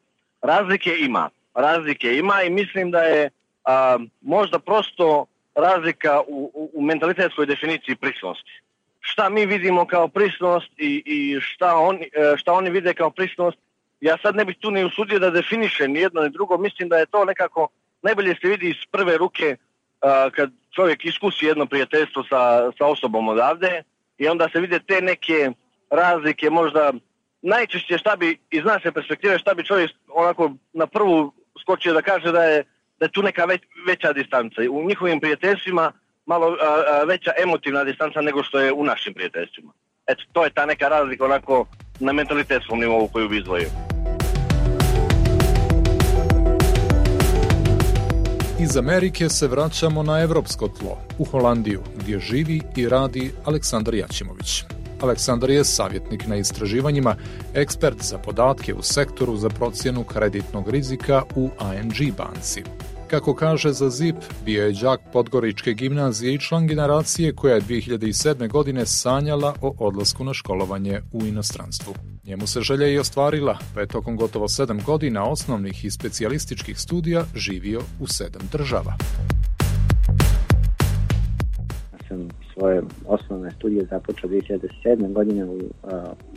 razlike 0.43 0.97
ima 1.01 1.31
razlike 1.55 2.17
ima 2.17 2.43
i 2.43 2.51
mislim 2.51 2.91
da 2.91 3.03
je 3.03 3.31
a, 3.65 3.99
možda 4.21 4.59
prosto 4.59 5.27
razlika 5.55 6.21
u, 6.27 6.71
u, 6.75 6.83
mentalitetskoj 6.83 7.47
definiciji 7.47 7.97
prisnosti. 7.97 8.61
Šta 9.01 9.29
mi 9.29 9.47
vidimo 9.47 9.87
kao 9.87 10.09
prisnost 10.09 10.71
i, 10.77 11.03
i 11.07 11.41
šta, 11.41 11.77
oni, 11.77 12.11
e, 12.13 12.37
šta 12.37 12.53
oni 12.53 12.71
vide 12.71 12.95
kao 12.95 13.11
prisnost, 13.11 13.59
ja 14.01 14.17
sad 14.23 14.37
ne 14.37 14.45
bih 14.45 14.57
tu 14.61 14.71
ni 14.71 14.85
usudio 14.85 15.19
da 15.19 15.31
definišem 15.31 15.93
ni 15.93 16.01
jedno 16.01 16.23
ni 16.23 16.31
drugo, 16.31 16.59
mislim 16.59 16.89
da 16.89 16.97
je 16.97 17.07
to 17.07 17.25
nekako 17.25 17.69
najbolje 18.03 18.35
se 18.43 18.49
vidi 18.49 18.69
iz 18.71 18.77
prve 18.91 19.19
ruke 19.19 19.57
uh, 19.57 20.33
kad 20.33 20.51
čovjek 20.71 21.05
iskusi 21.05 21.47
jedno 21.47 21.67
prijateljstvo 21.67 22.25
sa, 22.25 22.73
sa 22.79 22.87
osobom 22.87 23.29
odavde 23.29 23.83
i 24.19 24.29
onda 24.29 24.49
se 24.53 24.61
vide 24.61 24.79
te 24.79 25.01
neke 25.01 25.51
razlike, 25.91 26.51
možda 26.51 26.93
najčešće 27.43 27.99
šta 27.99 28.17
bi 28.17 28.39
iz 28.51 28.65
naše 28.65 28.93
perspektive 28.93 29.39
šta 29.39 29.55
bi 29.55 29.65
čovjek 29.65 29.91
onako 30.09 30.53
na 30.73 30.87
prvu 30.87 31.33
skočio 31.63 31.93
da 31.93 32.03
kaže 32.03 32.33
da 32.33 32.45
je 32.45 32.65
da 32.99 33.05
je 33.07 33.13
tu 33.13 33.23
neka 33.23 33.45
već, 33.45 33.63
veća 33.87 34.13
distanca. 34.13 34.63
U 34.71 34.89
njihovim 34.89 35.21
prijateljstvima 35.21 35.93
malo 36.27 36.47
a, 36.47 36.67
a, 36.67 37.05
veća 37.05 37.33
emotivna 37.43 37.85
distanca 37.85 38.21
nego 38.21 38.43
što 38.43 38.59
je 38.61 38.73
u 38.73 38.85
našim 38.85 39.15
prijateljstvima. 39.15 39.73
Eto, 40.07 40.23
to 40.33 40.45
je 40.45 40.51
ta 40.51 40.67
neka 40.67 40.89
razlika 40.89 41.25
onako 41.25 41.67
na 42.01 42.13
mentalitetskom 42.13 42.81
nivou 42.81 43.09
koju 43.09 43.29
bi 43.29 43.39
izdvojio. 43.39 43.69
Iz 48.61 48.77
Amerike 48.77 49.29
se 49.29 49.49
vraćamo 49.49 50.03
na 50.03 50.21
evropsko 50.21 50.69
tlo, 50.69 50.99
u 51.19 51.25
Holandiju, 51.25 51.83
gdje 51.97 52.19
živi 52.19 52.61
i 52.77 52.89
radi 52.89 53.33
Aleksandar 53.45 53.95
Jaćimović. 53.95 54.74
Aleksandar 55.01 55.51
je 55.51 55.65
savjetnik 55.65 56.27
na 56.27 56.37
istraživanjima, 56.37 57.17
ekspert 57.55 58.03
za 58.03 58.19
podatke 58.19 58.75
u 58.75 58.83
sektoru 58.83 59.37
za 59.37 59.49
procjenu 59.49 60.05
kreditnog 60.05 60.69
rizika 60.69 61.23
u 61.37 61.51
ING 61.75 62.15
banci. 62.17 62.63
Kako 63.11 63.35
kaže 63.35 63.73
za 63.73 63.91
ZIP, 63.91 64.17
bio 64.45 64.67
je 64.67 64.73
đak 64.73 65.01
Podgoričke 65.13 65.73
gimnazije 65.73 66.35
i 66.35 66.39
član 66.39 66.67
generacije 66.67 67.35
koja 67.35 67.55
je 67.55 67.61
2007. 67.61 68.49
godine 68.49 68.87
sanjala 68.87 69.55
o 69.61 69.75
odlasku 69.79 70.25
na 70.25 70.35
školovanje 70.35 71.01
u 71.13 71.27
inostranstvu. 71.27 71.95
Njemu 72.25 72.47
se 72.47 72.61
želja 72.61 72.89
i 72.89 72.99
ostvarila, 72.99 73.59
pa 73.75 73.81
je 73.81 73.87
tokom 73.87 74.17
gotovo 74.17 74.49
sedam 74.49 74.81
godina 74.87 75.25
osnovnih 75.25 75.85
i 75.85 75.91
specijalističkih 75.91 76.81
studija 76.81 77.25
živio 77.35 77.81
u 78.01 78.07
sedam 78.07 78.43
država. 78.53 78.97
Svoje 82.65 82.83
osnovne 83.07 83.51
studije 83.51 83.85
započeo 83.85 84.31
2007. 84.31 85.13
godine 85.13 85.45
u, 85.45 85.55
uh, 85.55 85.93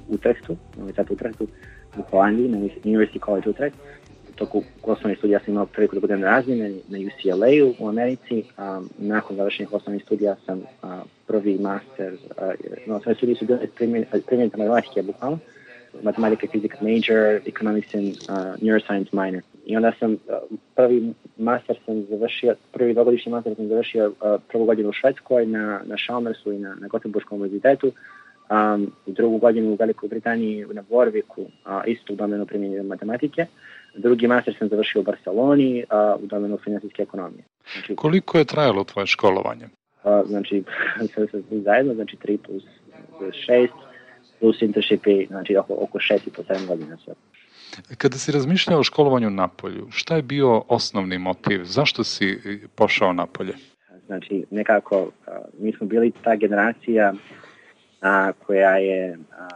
Utrechtu, 0.09 0.53
na 0.53 0.83
Univerzitetu 0.83 1.13
Utrechtu, 1.13 1.47
u 1.97 2.01
Holandiji, 2.01 2.47
na 2.47 2.57
University 2.57 3.25
College 3.25 3.49
Utrecht 3.49 3.75
toku 4.37 4.63
osnovnih 4.83 5.17
studija 5.17 5.39
sam 5.39 5.53
imao 5.53 5.65
priliku 5.65 5.95
da 5.95 6.01
budem 6.01 6.23
razmjene 6.23 6.69
na 6.69 6.97
UCLA-u 6.97 7.73
u 7.79 7.89
Americi. 7.89 8.43
Um, 8.57 8.89
nakon 8.97 9.35
završenih 9.35 9.73
osnovnih 9.73 10.03
studija 10.03 10.35
sam 10.45 10.59
uh, 10.59 10.89
prvi 11.27 11.57
master, 11.57 12.13
uh, 12.13 12.53
no, 12.87 12.99
sve 12.99 13.15
studije 13.15 13.35
su 13.35 13.45
bile 13.45 13.59
primjenite 14.25 14.57
matematike, 14.57 15.01
bukvalno, 15.01 15.39
matematika, 16.03 16.47
fizika 16.51 16.77
major, 16.81 17.41
economics 17.45 17.95
and 17.95 18.07
uh, 18.07 18.61
neuroscience 18.61 19.09
minor. 19.11 19.41
I 19.67 19.75
onda 19.75 19.91
sam 19.99 20.11
uh, 20.13 20.17
prvi 20.75 21.13
master 21.37 21.79
sam 21.85 22.05
završio, 22.09 22.55
prvi 22.71 22.93
dvogodišnji 22.93 23.31
master 23.31 23.55
sam 23.55 23.67
završio 23.67 24.07
uh, 24.07 24.41
prvu 24.49 24.65
godinu 24.65 24.89
u 24.89 24.93
Švedskoj 24.93 25.45
na, 25.45 25.81
na 25.85 25.95
Chalmersu 26.05 26.51
i 26.51 26.59
na, 26.59 26.75
na 26.79 26.87
Gotemburgskom 26.87 27.41
univerzitetu. 27.41 27.91
Um, 28.49 28.91
drugu 29.05 29.37
godinu 29.37 29.71
u 29.71 29.77
Velikoj 29.79 30.09
Britaniji 30.09 30.65
na 30.73 30.83
Warwicku, 30.89 31.41
uh, 31.41 31.47
isto 31.85 32.13
u 32.13 32.15
domenu 32.15 32.45
primjenjive 32.45 32.83
matematike. 32.83 33.41
Uh, 33.41 33.47
Drugi 33.97 34.27
master 34.27 34.55
sam 34.59 34.69
završio 34.69 35.01
u 35.01 35.03
Barceloni 35.03 35.83
a, 35.89 36.15
u 36.23 36.25
domenu 36.25 36.57
finansijske 36.63 37.01
ekonomije. 37.01 37.43
Znači, 37.73 37.95
Koliko 37.95 38.37
je 38.37 38.45
trajalo 38.45 38.83
tvoje 38.83 39.07
školovanje? 39.07 39.69
A, 40.03 40.23
znači, 40.25 40.63
sve 41.13 41.27
se 41.27 41.43
zajedno, 41.51 41.93
znači 41.93 42.17
3 42.17 42.37
plus 42.37 42.63
6, 43.19 43.67
plus 44.39 44.61
internshipi, 44.61 45.25
znači 45.25 45.57
oko, 45.57 45.73
oko 45.79 45.99
6 45.99 46.27
i 46.27 46.31
po 46.31 46.41
7 46.43 46.67
godina 46.67 46.97
sve. 47.05 47.13
Kada 47.97 48.17
si 48.17 48.31
razmišljao 48.31 48.79
o 48.79 48.83
školovanju 48.83 49.29
na 49.29 49.47
polju, 49.47 49.87
šta 49.91 50.15
je 50.15 50.21
bio 50.21 50.63
osnovni 50.67 51.17
motiv? 51.17 51.63
Zašto 51.63 52.03
si 52.03 52.39
pošao 52.75 53.13
na 53.13 53.25
polje? 53.25 53.53
Znači, 54.05 54.45
nekako, 54.51 55.11
mi 55.59 55.73
smo 55.73 55.87
bili 55.87 56.11
ta 56.23 56.35
generacija 56.35 57.13
a, 58.01 58.31
koja 58.45 58.77
je 58.77 59.17
a, 59.39 59.47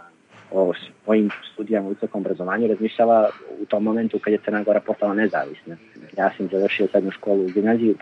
o 0.51 0.73
svojim 1.03 1.29
studijama 1.53 1.87
u 1.87 1.89
visokom 1.89 2.21
obrazovanju 2.21 2.67
razmišljala 2.67 3.29
u 3.61 3.65
tom 3.65 3.83
momentu 3.83 4.19
kad 4.19 4.33
je 4.33 4.39
Crna 4.45 4.63
Gora 4.63 4.79
postala 4.79 5.13
nezavisna. 5.13 5.77
Ja 6.17 6.31
sam 6.37 6.49
završio 6.51 6.87
srednju 6.87 7.11
školu 7.11 7.45
u 7.45 7.49
gimnaziju, 7.49 7.95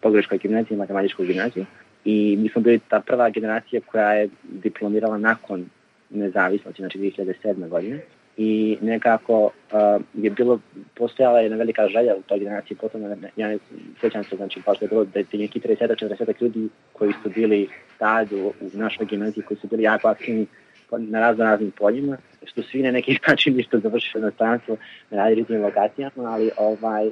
pogreškoj 0.00 0.38
gimnaziji, 0.38 0.78
matematičkoj 0.78 1.26
gimnaziji 1.26 1.66
i 2.04 2.36
mi 2.36 2.48
smo 2.48 2.62
bili 2.62 2.80
ta 2.88 3.00
prva 3.00 3.30
generacija 3.30 3.80
koja 3.86 4.12
je 4.12 4.28
diplomirala 4.42 5.18
nakon 5.18 5.66
nezavisnosti, 6.10 6.82
znači 6.82 6.98
2007. 6.98 7.68
godine 7.68 8.00
i 8.38 8.78
nekako 8.80 9.44
uh, 9.44 10.02
je 10.14 10.30
bilo, 10.30 10.58
postojala 10.94 11.40
jedna 11.40 11.56
velika 11.56 11.88
želja 11.88 12.14
u 12.16 12.22
toj 12.22 12.38
generaciji, 12.38 12.76
potom 12.76 13.02
ja 13.36 13.48
ne 13.48 13.58
sjećam 14.00 14.24
se, 14.24 14.36
znači, 14.36 14.62
kao 14.62 14.74
što 14.74 14.84
je 14.84 14.88
bilo 14.88 15.04
da 15.04 15.22
ti 15.22 15.38
neki 15.38 15.60
30-40 15.60 16.42
ljudi 16.42 16.68
koji 16.92 17.12
su 17.22 17.30
bili 17.30 17.68
tad 17.98 18.32
u, 18.32 18.52
u 18.60 18.70
našoj 18.72 19.06
gimnaziji, 19.06 19.44
koji 19.44 19.58
su 19.58 19.66
bili 19.66 19.82
jako 19.82 20.08
aktivni 20.08 20.46
na 20.90 21.20
razno 21.20 21.44
raznim 21.44 21.70
poljima, 21.70 22.16
što 22.44 22.62
svi 22.62 22.82
na 22.82 22.90
neki 22.90 23.18
način 23.28 23.56
ništa 23.56 23.78
završili 23.78 24.24
na 24.24 24.30
stranstvu 24.30 24.76
na 25.10 25.16
različitim 25.16 25.62
lokacijama, 25.62 26.24
ali 26.24 26.50
ovaj, 26.56 27.06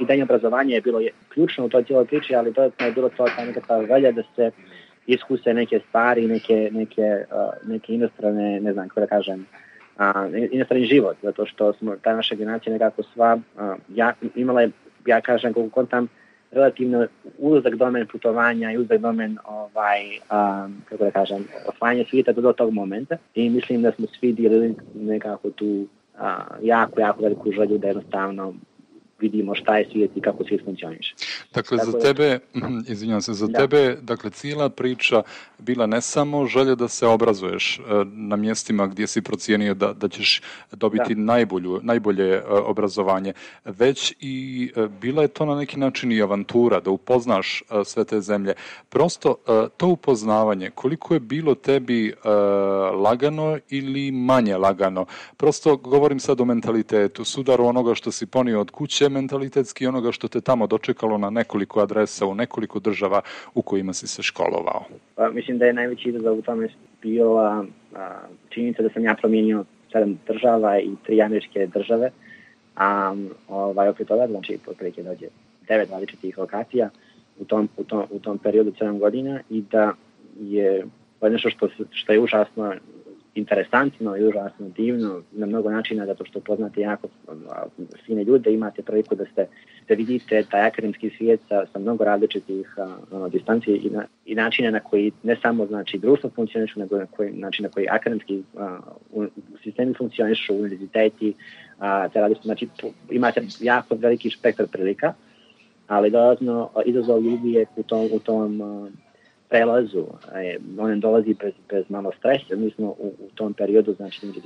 i 0.00 0.06
danje 0.06 0.22
obrazovanje 0.22 0.74
je 0.74 0.80
bilo 0.80 1.00
je 1.00 1.10
ključno 1.28 1.64
u 1.64 1.68
toj 1.68 1.84
cijeloj 1.84 2.06
priči, 2.06 2.34
ali 2.34 2.52
dodatno 2.52 2.86
je 2.86 2.92
bilo 2.92 3.08
to 3.08 3.26
ta 3.36 3.44
nekakva 3.44 3.86
želja 3.86 4.12
da 4.12 4.22
se 4.36 4.50
iskuse 5.06 5.54
neke 5.54 5.80
stvari, 5.88 6.26
neke, 6.26 6.70
neke, 6.72 7.02
uh, 7.02 7.68
neke 7.70 7.94
inostrane, 7.94 8.60
ne 8.60 8.72
znam 8.72 8.88
kako 8.88 9.00
da 9.00 9.06
kažem, 9.06 9.46
uh, 10.00 10.50
inostrani 10.50 10.84
život, 10.84 11.16
zato 11.22 11.46
što 11.46 11.72
smo, 11.72 11.96
ta 11.96 12.16
naša 12.16 12.34
generacija 12.34 12.72
nekako 12.72 13.02
sva, 13.02 13.34
uh, 13.34 13.62
ja, 13.94 14.12
imala 14.34 14.60
je, 14.60 14.70
ja 15.06 15.20
kažem, 15.20 15.52
koliko 15.52 15.74
kontam, 15.74 16.08
relativno 16.50 17.06
uzak 17.38 17.74
domen 17.74 18.06
putovanja 18.06 18.72
i 18.72 18.78
uzak 18.78 19.00
domen 19.00 19.38
ovaj, 19.44 20.02
um, 20.06 20.82
kako 20.88 21.04
da 21.04 21.10
kažem, 21.10 21.44
osvajanje 21.66 22.04
svijeta 22.10 22.32
do 22.32 22.52
tog 22.52 22.72
momenta. 22.72 23.16
I 23.34 23.50
mislim 23.50 23.82
da 23.82 23.92
smo 23.92 24.06
svi 24.06 24.32
dijelili 24.32 24.74
nekako 24.94 25.50
tu 25.50 25.66
uh, 25.66 26.20
jako, 26.62 27.00
jako 27.00 27.22
veliku 27.22 27.52
želju 27.52 27.78
da 27.78 27.86
jednostavno 27.86 28.54
vidimo 29.20 29.54
šta 29.54 29.76
je 29.76 29.88
svijet 29.92 30.10
i 30.16 30.20
kako 30.20 30.44
svijet 30.44 30.64
funkcioniše. 30.64 31.14
Dakle, 31.54 31.78
Tako 31.78 31.90
za 31.90 31.98
tebe, 31.98 32.38
izvinjam 32.92 33.22
se, 33.22 33.32
za 33.32 33.46
da. 33.46 33.58
tebe, 33.58 33.96
dakle, 34.02 34.30
cijela 34.30 34.68
priča 34.68 35.22
bila 35.58 35.86
ne 35.86 36.00
samo 36.00 36.46
želja 36.46 36.74
da 36.74 36.88
se 36.88 37.06
obrazuješ 37.06 37.78
e, 37.78 37.82
na 38.04 38.36
mjestima 38.36 38.86
gdje 38.86 39.06
si 39.06 39.22
procijenio 39.22 39.74
da, 39.74 39.92
da 39.92 40.08
ćeš 40.08 40.42
dobiti 40.72 41.14
da. 41.14 41.20
najbolju, 41.20 41.80
najbolje 41.82 42.34
e, 42.34 42.42
obrazovanje, 42.46 43.32
već 43.64 44.14
i 44.20 44.70
e, 44.76 44.88
bila 45.00 45.22
je 45.22 45.28
to 45.28 45.44
na 45.44 45.54
neki 45.54 45.78
način 45.78 46.12
i 46.12 46.22
avantura, 46.22 46.80
da 46.80 46.90
upoznaš 46.90 47.62
sve 47.84 48.04
te 48.04 48.20
zemlje. 48.20 48.54
Prosto, 48.88 49.34
to 49.76 49.88
upoznavanje, 49.88 50.70
koliko 50.70 51.14
je 51.14 51.20
bilo 51.20 51.54
tebi 51.54 52.14
lagano 52.94 53.58
ili 53.68 54.10
manje 54.12 54.56
lagano? 54.56 55.06
Prosto, 55.36 55.76
govorim 55.76 56.20
sad 56.20 56.40
o 56.40 56.44
mentalitetu, 56.44 57.24
sudaru 57.24 57.64
onoga 57.64 57.94
što 57.94 58.10
si 58.10 58.26
ponio 58.26 58.60
od 58.60 58.70
kuće, 58.70 59.08
mentalitetski 59.10 59.86
onoga 59.86 60.12
što 60.12 60.28
te 60.28 60.40
tamo 60.40 60.66
dočekalo 60.66 61.18
na 61.18 61.30
nekoliko 61.30 61.80
adresa 61.80 62.26
u 62.26 62.34
nekoliko 62.34 62.80
država 62.80 63.20
u 63.54 63.62
kojima 63.62 63.92
si 63.92 64.06
se 64.06 64.22
školovao? 64.22 64.84
Pa, 65.14 65.30
mislim 65.30 65.58
da 65.58 65.66
je 65.66 65.72
najveći 65.72 66.08
izazov 66.08 66.38
u 66.38 66.42
tome 66.42 66.68
bila 67.02 67.64
a, 67.96 68.18
činjenica 68.48 68.82
da 68.82 68.88
sam 68.88 69.04
ja 69.04 69.14
promijenio 69.14 69.64
sedam 69.92 70.18
država 70.26 70.78
i 70.80 70.90
tri 71.06 71.22
američke 71.22 71.66
države, 71.66 72.10
a 72.76 73.14
ovaj, 73.48 73.88
opet 73.88 74.08
toga, 74.08 74.26
znači 74.26 74.58
otprilike 74.66 75.02
dođe 75.02 75.26
devet 75.68 75.90
različitih 75.90 76.38
lokacija 76.38 76.90
u 77.38 77.44
tom, 77.44 77.68
u 77.76 77.84
tom, 77.84 78.04
u 78.10 78.18
tom 78.18 78.38
periodu 78.38 78.72
7 78.80 78.98
godina 78.98 79.40
i 79.50 79.62
da 79.62 79.92
je 80.40 80.86
nešto 81.22 81.50
što, 81.50 81.68
što 81.90 82.12
je 82.12 82.20
užasno 82.20 82.74
interesantno 83.34 84.16
i 84.16 84.24
užasno 84.24 84.68
divno 84.68 85.22
na 85.32 85.46
mnogo 85.46 85.70
načina 85.70 86.06
zato 86.06 86.24
što 86.24 86.40
poznate 86.40 86.80
jako 86.80 87.08
fine 88.06 88.24
ljude, 88.24 88.52
imate 88.52 88.82
priliku 88.82 89.14
da 89.14 89.24
ste 89.24 89.46
da 89.88 89.94
vidite 89.94 90.42
taj 90.50 90.66
akademski 90.66 91.10
svijet 91.18 91.40
sa, 91.48 91.66
sa 91.72 91.78
mnogo 91.78 92.04
različitih 92.04 92.74
uh, 93.10 93.32
distancije 93.32 93.76
i, 93.76 93.90
na, 93.90 94.04
i 94.26 94.34
načina 94.34 94.70
na 94.70 94.80
koji 94.80 95.12
ne 95.22 95.36
samo 95.42 95.66
znači 95.66 95.98
društvo 95.98 96.30
funkcionišu, 96.30 96.80
nego 96.80 96.98
na 96.98 97.06
koji 97.06 97.32
način 97.32 97.62
na 97.62 97.68
koji 97.68 97.86
akademski 97.90 98.42
uh, 99.12 99.26
sistemi 99.62 99.94
funkcionišu, 99.94 100.54
univerziteti, 100.54 101.34
uh, 101.78 102.12
te 102.12 102.20
različite, 102.20 102.46
znači 102.46 102.68
imate 103.10 103.42
jako 103.60 103.94
veliki 103.94 104.30
spektar 104.30 104.66
prilika, 104.66 105.12
ali 105.86 106.10
dodatno 106.10 106.70
izazov 106.84 107.22
ljudi 107.22 107.52
je 107.52 107.66
u 107.76 107.82
tom, 107.82 108.08
u 108.12 108.18
tom 108.18 108.60
uh, 108.60 108.88
prelazu, 109.50 110.06
e, 110.34 110.58
on 110.78 111.00
dolazi 111.00 111.34
bez, 111.34 111.54
bez 111.70 111.84
malo 111.88 112.12
stresa, 112.18 112.56
mi 112.56 112.70
smo 112.70 112.86
u, 112.86 113.12
u 113.18 113.28
tom 113.34 113.54
periodu, 113.54 113.94
znači 113.94 114.26
negdje 114.26 114.42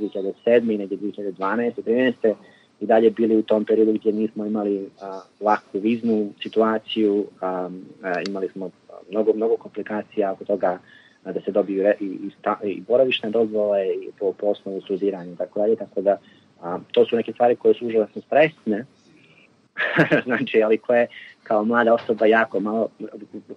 2007. 0.47 0.75
i 0.75 0.79
negdje 0.79 0.99
2012. 0.99 1.73
13. 1.87 2.35
i 2.81 2.87
dalje 2.87 3.11
bili 3.11 3.37
u 3.37 3.43
tom 3.43 3.65
periodu 3.65 3.93
gdje 3.93 4.13
nismo 4.13 4.47
imali 4.47 4.89
a, 5.01 5.21
laku 5.41 5.79
viznu 5.79 6.33
situaciju, 6.43 7.27
a, 7.41 7.71
a, 8.03 8.21
imali 8.29 8.49
smo 8.49 8.71
mnogo, 9.11 9.33
mnogo 9.33 9.57
komplikacija 9.57 10.33
oko 10.33 10.45
toga 10.45 10.79
a, 11.25 11.33
da 11.33 11.41
se 11.41 11.51
dobiju 11.51 11.83
re, 11.83 11.95
i, 12.01 12.05
i, 12.05 12.31
sta, 12.39 12.57
i 12.65 12.81
boravišne 12.81 13.31
dozvole 13.31 13.87
i 13.87 14.11
po, 14.19 14.33
po 14.33 14.47
osnovu 14.47 14.81
studiranja 14.81 15.37
tako 15.37 15.61
dalje, 15.61 15.77
tako 15.77 16.01
da 16.01 16.17
a, 16.63 16.79
to 16.93 17.07
su 17.07 17.17
neke 17.17 17.33
stvari 17.33 17.57
koje 17.57 17.75
su 17.75 17.87
užasno 17.87 18.23
stresne, 18.23 18.85
znači, 20.27 20.63
ali 20.63 20.79
koje 20.79 21.07
kao 21.45 21.65
mlada 21.65 21.95
osoba 21.95 22.27
jako 22.27 22.61
malo, 22.61 22.89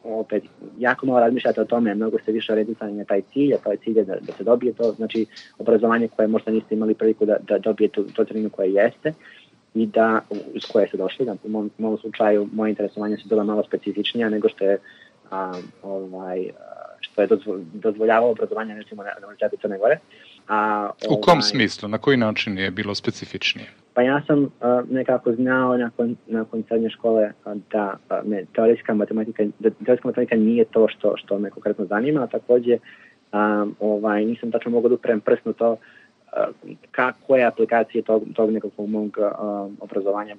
opet, 0.03 0.44
jako 0.77 1.06
malo 1.06 1.20
razmišljate 1.20 1.62
o 1.62 1.65
tome, 1.65 1.96
mnogo 1.96 2.20
ste 2.20 2.32
više 2.32 2.51
orijentisani 2.51 2.94
na 2.94 3.06
taj 3.06 3.22
cilj, 3.22 3.53
a 3.53 3.75
cilj 3.84 3.98
je 3.98 4.03
da, 4.03 4.15
da 4.15 4.34
se 4.34 4.44
dobije 4.44 4.74
to, 4.74 4.91
znači 4.91 5.25
obrazovanje 5.60 6.08
koje 6.08 6.27
možda 6.27 6.51
niste 6.51 6.75
imali 6.75 6.94
priliku 6.94 7.25
da, 7.25 7.38
da 7.48 7.58
dobijete 7.58 8.01
to 8.15 8.25
treninu 8.25 8.50
koje 8.50 8.74
jeste 8.74 9.13
i 9.74 9.86
da, 9.86 10.22
iz 10.53 10.63
koje 10.72 10.88
ste 10.88 10.98
došli, 10.98 11.25
da 11.25 11.36
u 11.44 11.50
mom, 11.50 11.72
mom 11.77 11.98
slučaju 11.98 12.50
moje 12.53 12.70
interesovanje 12.70 13.17
su 13.17 13.27
bila 13.29 13.44
malo 13.44 13.63
specifičnija 13.63 14.29
nego 14.29 14.50
što 14.50 14.65
je 14.65 14.77
a, 15.32 15.53
ovaj, 15.84 16.50
što 17.00 17.22
je 17.22 17.27
dozvoljavao 17.74 18.32
obrazovanje 18.32 18.75
recimo 18.75 19.03
na, 19.03 19.10
na 19.10 19.27
Univerzitetu 19.27 19.62
Crne 19.62 19.77
Gore. 19.77 20.00
A, 20.48 20.89
ovaj, 21.01 21.18
U 21.18 21.22
kom 21.22 21.32
ovaj, 21.32 21.42
smislu? 21.42 21.89
Na 21.89 21.98
koji 21.98 22.18
način 22.18 22.58
je 22.58 22.72
bilo 22.72 22.96
specifičnije? 22.96 23.68
Pa 23.94 24.01
ja 24.01 24.22
sam 24.27 24.44
uh, 24.44 24.50
nekako 24.89 25.34
znao 25.34 25.77
nakon, 25.77 26.16
nakon 26.27 26.63
srednje 26.68 26.89
škole 26.89 27.32
da 27.72 27.98
uh, 28.10 28.30
me 28.30 28.46
teorijska 28.56 28.94
matematika, 28.94 29.44
da 29.60 29.70
teorijska 29.70 30.08
matematika 30.08 30.36
nije 30.36 30.66
to 30.66 30.88
što, 30.88 31.18
što 31.18 31.39
me 31.39 31.50
konkretno 31.50 31.86
zanima, 31.86 32.24
a 32.24 32.27
takođe 32.27 32.77
um, 32.77 33.75
ovaj, 33.80 34.25
nisam 34.25 34.51
tačno 34.51 34.72
mogao 34.72 34.89
da 34.89 34.96
uprem 34.96 35.22
prst 35.22 35.42
to 35.58 35.72
uh, 35.72 35.77
ka, 36.92 37.13
koje 37.27 37.46
aplikacije 37.46 38.01
tog, 38.01 38.24
tog 38.36 38.51
nekakvog 38.51 38.89
mog 38.89 39.18
uh, 39.18 39.72
obrazovanja 39.80 40.36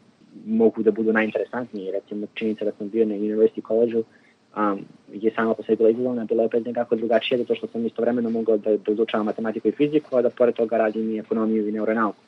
mogu 0.46 0.82
da 0.82 0.90
budu 0.90 1.12
najinteresantnije. 1.12 1.92
Recimo, 1.92 2.26
činjenica 2.34 2.64
da 2.64 2.72
sam 2.78 2.88
bio 2.88 3.06
na 3.06 3.14
University 3.14 3.66
College-u 3.68 4.04
um, 4.58 4.84
je 5.12 5.30
sama 5.34 5.54
po 5.54 5.62
sebi 5.62 5.90
izazovna, 5.90 6.24
bila 6.24 6.42
je 6.42 6.46
opet 6.46 6.66
nekako 6.66 6.96
drugačija, 6.96 7.38
zato 7.38 7.54
što 7.54 7.66
sam 7.66 7.86
istovremeno 7.86 8.30
mogao 8.30 8.56
da, 8.56 8.76
da 8.76 8.92
izučavam 8.92 9.26
matematiku 9.26 9.68
i 9.68 9.72
fiziku, 9.72 10.16
a 10.16 10.22
da 10.22 10.30
pored 10.30 10.54
toga 10.54 10.76
radim 10.76 11.10
i 11.10 11.18
ekonomiju 11.18 11.68
i 11.68 11.72
neuronauku, 11.72 12.18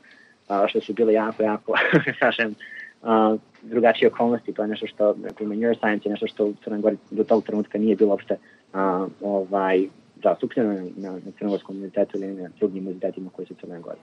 a, 0.49 0.69
što 0.69 0.81
su 0.81 0.93
bile 0.93 1.13
jako, 1.13 1.43
jako, 1.43 1.73
kažem, 2.21 2.55
a, 3.03 3.37
drugačije 3.63 4.09
okolnosti, 4.09 4.53
to 4.53 4.63
je 4.63 4.69
nešto 4.69 4.87
što, 4.87 5.15
na 5.15 5.29
primjer, 5.37 5.59
neuroscience 5.59 6.09
je 6.09 6.11
nešto 6.11 6.27
što 6.27 6.47
u 6.47 6.55
Crnoj 6.65 6.97
do 7.11 7.25
tog 7.25 7.45
trenutka 7.45 7.79
nije 7.79 7.97
bilo 7.97 8.11
uopšte 8.11 8.37
a, 8.73 9.07
ovaj, 9.21 9.89
zastupljeno 10.25 10.73
na, 10.97 11.13
na, 11.13 11.33
Crnogorskom 11.39 11.77
univerzitetu 11.77 12.19
ili 12.19 12.43
na 12.43 12.49
drugim 12.59 12.79
univerzitetima 12.79 13.31
koji 13.31 13.47
su 13.47 13.55
u 13.55 13.57
Crnoj 13.61 13.81
Gori. 13.81 13.99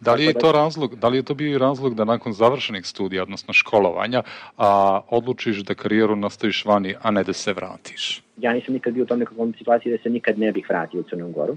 Da 0.00 0.14
li 0.14 0.24
je 0.24 0.32
to 0.32 0.52
razlog, 0.52 0.96
da 0.96 1.08
li 1.08 1.16
je 1.16 1.22
to 1.22 1.34
bio 1.34 1.58
razlog 1.58 1.94
da 1.94 2.04
nakon 2.04 2.32
završenih 2.32 2.86
studija, 2.86 3.22
odnosno 3.22 3.52
školovanja, 3.52 4.22
a, 4.56 5.00
odlučiš 5.10 5.58
da 5.58 5.74
karijeru 5.74 6.16
nastaviš 6.16 6.64
vani, 6.64 6.94
a 7.02 7.10
ne 7.10 7.24
da 7.24 7.32
se 7.32 7.52
vratiš? 7.52 8.22
Ja 8.36 8.52
nisam 8.52 8.74
nikad 8.74 8.94
bio 8.94 9.02
u 9.02 9.06
tom 9.06 9.18
nekakvom 9.18 9.54
situaciji 9.58 9.92
da 9.92 9.98
se 10.02 10.10
nikad 10.10 10.38
ne 10.38 10.52
bih 10.52 10.66
vratio 10.68 11.00
u 11.00 11.02
Crnu 11.02 11.30
Goru. 11.32 11.56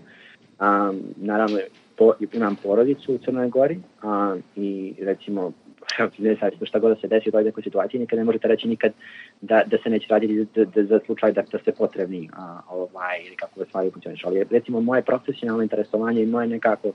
Um, 0.59 1.01
naravno, 1.15 1.59
po, 1.97 2.13
imam 2.33 2.55
porodicu 2.63 3.13
u 3.13 3.17
Crnoj 3.17 3.49
Gori 3.49 3.79
a, 4.01 4.35
i 4.55 4.93
recimo 4.99 5.51
ne 6.17 6.35
sad, 6.39 6.53
šta 6.63 6.79
god 6.79 6.95
da 6.95 7.01
se 7.01 7.07
desi 7.07 7.29
u 7.29 7.31
toj 7.31 7.43
nekoj 7.43 7.63
situaciji, 7.63 7.99
nikad 7.99 8.19
ne 8.19 8.25
možete 8.25 8.47
reći 8.47 8.67
nikad 8.67 8.91
da, 9.41 9.63
da 9.65 9.77
se 9.83 9.89
neće 9.89 10.07
raditi 10.09 10.45
da, 10.55 10.65
da, 10.65 10.83
za 10.83 10.99
slučaj 11.05 11.31
da, 11.31 11.43
da 11.51 11.59
ste 11.59 11.71
potrebni 11.71 12.29
a, 12.33 12.59
ovaj, 12.69 13.23
ili 13.27 13.35
kako 13.35 13.59
da 13.59 13.65
stvari 13.65 13.91
funkcioniš. 13.91 14.25
Ali 14.25 14.43
recimo 14.51 14.81
moje 14.81 15.01
profesionalno 15.01 15.63
interesovanje 15.63 16.23
i 16.23 16.25
moje 16.25 16.47
nekako 16.47 16.91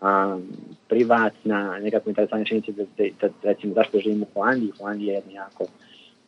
a, 0.00 0.38
privatna, 0.88 1.78
nekako 1.78 2.10
interesantna 2.10 2.44
činjenica 2.44 2.72
da, 2.72 2.84
da, 2.98 3.28
da, 3.28 3.34
recimo 3.42 3.74
zašto 3.74 3.98
živim 3.98 4.22
u 4.22 4.26
Holandiji. 4.34 4.72
Holandija 4.78 5.12
je 5.12 5.16
jedna 5.16 5.32
jako 5.32 5.66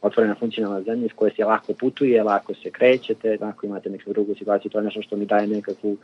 otvorena 0.03 0.35
funkcionalna 0.35 0.83
zemlja 0.83 1.09
s 1.09 1.13
koje 1.13 1.31
se 1.31 1.45
lako 1.45 1.73
putuje, 1.73 2.23
lako 2.23 2.55
se 2.55 2.71
krećete, 2.71 3.39
lako 3.41 3.67
imate 3.67 3.91
neku 3.91 4.13
drugu 4.13 4.35
situaciju, 4.35 4.71
to 4.71 4.79
je 4.79 4.85
nešto 4.85 5.03
što 5.03 5.17
mi 5.17 5.27
daje 5.27 5.47
nekakvu 5.47 5.97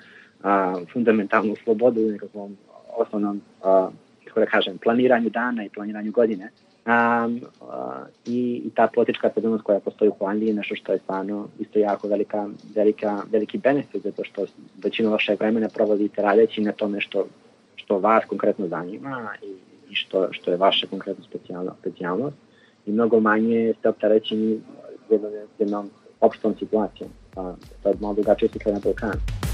a, 0.42 0.74
fundamentalnu 0.92 1.56
slobodu 1.64 2.00
nekakvom 2.00 2.56
osnovnom, 2.96 3.40
a, 3.62 3.90
kako 4.30 4.40
da 4.40 4.46
kažem, 4.46 4.78
planiranju 4.78 5.30
dana 5.30 5.64
i 5.64 5.68
planiranju 5.68 6.12
godine. 6.12 6.50
Um, 6.86 7.40
uh, 7.60 7.68
i, 8.26 8.62
i 8.66 8.70
ta 8.74 8.88
politička 8.94 9.30
stabilnost 9.30 9.64
koja 9.64 9.80
postoji 9.80 10.08
u 10.08 10.14
Holandiji 10.18 10.48
je 10.48 10.54
nešto 10.54 10.74
što 10.74 10.92
je 10.92 10.98
stvarno 10.98 11.48
isto 11.58 11.78
jako 11.78 12.08
velika, 12.08 12.48
velika, 12.74 13.22
veliki 13.32 13.58
benefit 13.58 14.02
zato 14.02 14.24
što 14.24 14.46
većinu 14.84 15.10
vašeg 15.10 15.40
vremena 15.40 15.68
provodite 15.68 16.22
radeći 16.22 16.60
na 16.60 16.72
tome 16.72 17.00
što 17.00 17.26
što 17.90 17.98
vas 17.98 18.24
konkretno 18.24 18.68
zanima 18.68 19.30
i, 19.42 19.54
i 19.90 19.94
što, 19.94 20.32
što 20.32 20.50
je 20.50 20.56
vaša 20.56 20.86
konkretno 20.86 21.24
specijalno, 21.24 21.74
specijalnost 21.80 22.36
i 22.86 22.92
mnogo 22.92 23.20
manje 23.20 23.74
ste 23.78 23.88
optarećeni 23.88 24.60
jednom, 25.10 25.32
jednom 25.58 25.90
opštom 26.20 26.54
situacijom. 26.58 27.10
Pa, 27.34 27.54
to 27.82 27.88
je 27.88 27.94
malo 28.00 28.14
drugačije 28.14 28.48
slika 28.48 28.72
na 28.72 28.80
Balkanu. 28.84 29.49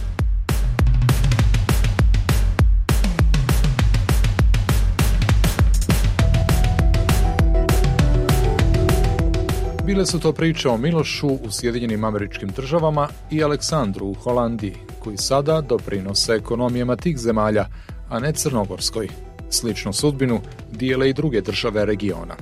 Bile 9.87 10.07
su 10.07 10.21
to 10.21 10.33
priče 10.33 10.69
o 10.69 10.77
Milošu 10.77 11.29
u 11.29 11.51
Sjedinjenim 11.51 12.05
američkim 12.05 12.49
državama 12.49 13.09
i 13.31 13.45
Aleksandru 13.45 14.07
u 14.07 14.15
Holandiji, 14.15 14.75
koji 15.01 15.17
sada 15.17 15.61
doprinose 15.61 16.33
ekonomijama 16.33 16.97
tih 16.97 17.19
zemalja, 17.19 17.67
a 18.09 18.19
ne 18.21 18.33
Crnogorskoj. 18.33 19.09
Sličnu 19.51 19.93
sudbinu 19.93 20.41
dijele 20.73 21.11
i 21.11 21.13
druge 21.13 21.41
države 21.41 21.87
regiona. 21.87 22.35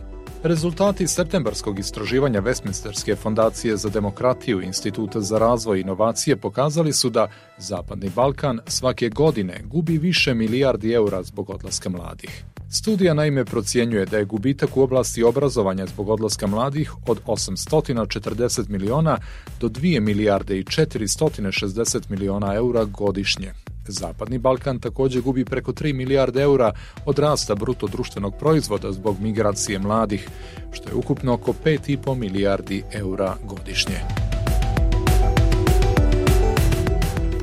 Rezultati 0.42 1.06
septembarskog 1.06 1.78
istraživanja 1.78 2.42
Westminsterske 2.42 3.16
fondacije 3.16 3.76
za 3.76 3.88
demokratiju 3.88 4.62
Instituta 4.62 5.20
za 5.20 5.38
razvoj 5.38 5.78
i 5.78 5.80
inovacije 5.80 6.36
pokazali 6.36 6.92
su 6.92 7.10
da 7.10 7.28
Zapadni 7.58 8.10
Balkan 8.16 8.60
svake 8.66 9.08
godine 9.08 9.60
gubi 9.64 9.98
više 9.98 10.34
milijardi 10.34 10.92
eura 10.92 11.22
zbog 11.22 11.50
odlaska 11.50 11.88
mladih. 11.88 12.44
Studija 12.76 13.14
naime 13.14 13.44
procjenjuje 13.44 14.06
da 14.06 14.18
je 14.18 14.24
gubitak 14.24 14.76
u 14.76 14.82
oblasti 14.82 15.22
obrazovanja 15.22 15.86
zbog 15.86 16.08
odlaska 16.08 16.46
mladih 16.46 16.92
od 17.06 17.20
840 17.26 18.68
miliona 18.68 19.18
do 19.60 19.68
2 19.68 20.00
milijarde 20.00 20.58
i 20.58 20.64
460 20.64 22.02
miliona 22.08 22.54
eura 22.54 22.84
godišnje, 22.84 23.52
Zapadni 23.88 24.38
Balkan 24.38 24.78
takođe 24.78 25.20
gubi 25.20 25.44
preko 25.44 25.72
3 25.72 25.94
milijarde 25.94 26.42
eura 26.42 26.72
od 27.06 27.18
rasta 27.18 27.54
bruto 27.54 27.86
društvenog 27.86 28.34
proizvoda 28.38 28.92
zbog 28.92 29.20
migracije 29.20 29.78
mladih, 29.78 30.28
što 30.72 30.88
je 30.88 30.94
ukupno 30.94 31.34
oko 31.34 31.54
5,5 31.64 32.14
milijardi 32.14 32.82
eura 32.92 33.36
godišnje. 33.44 34.00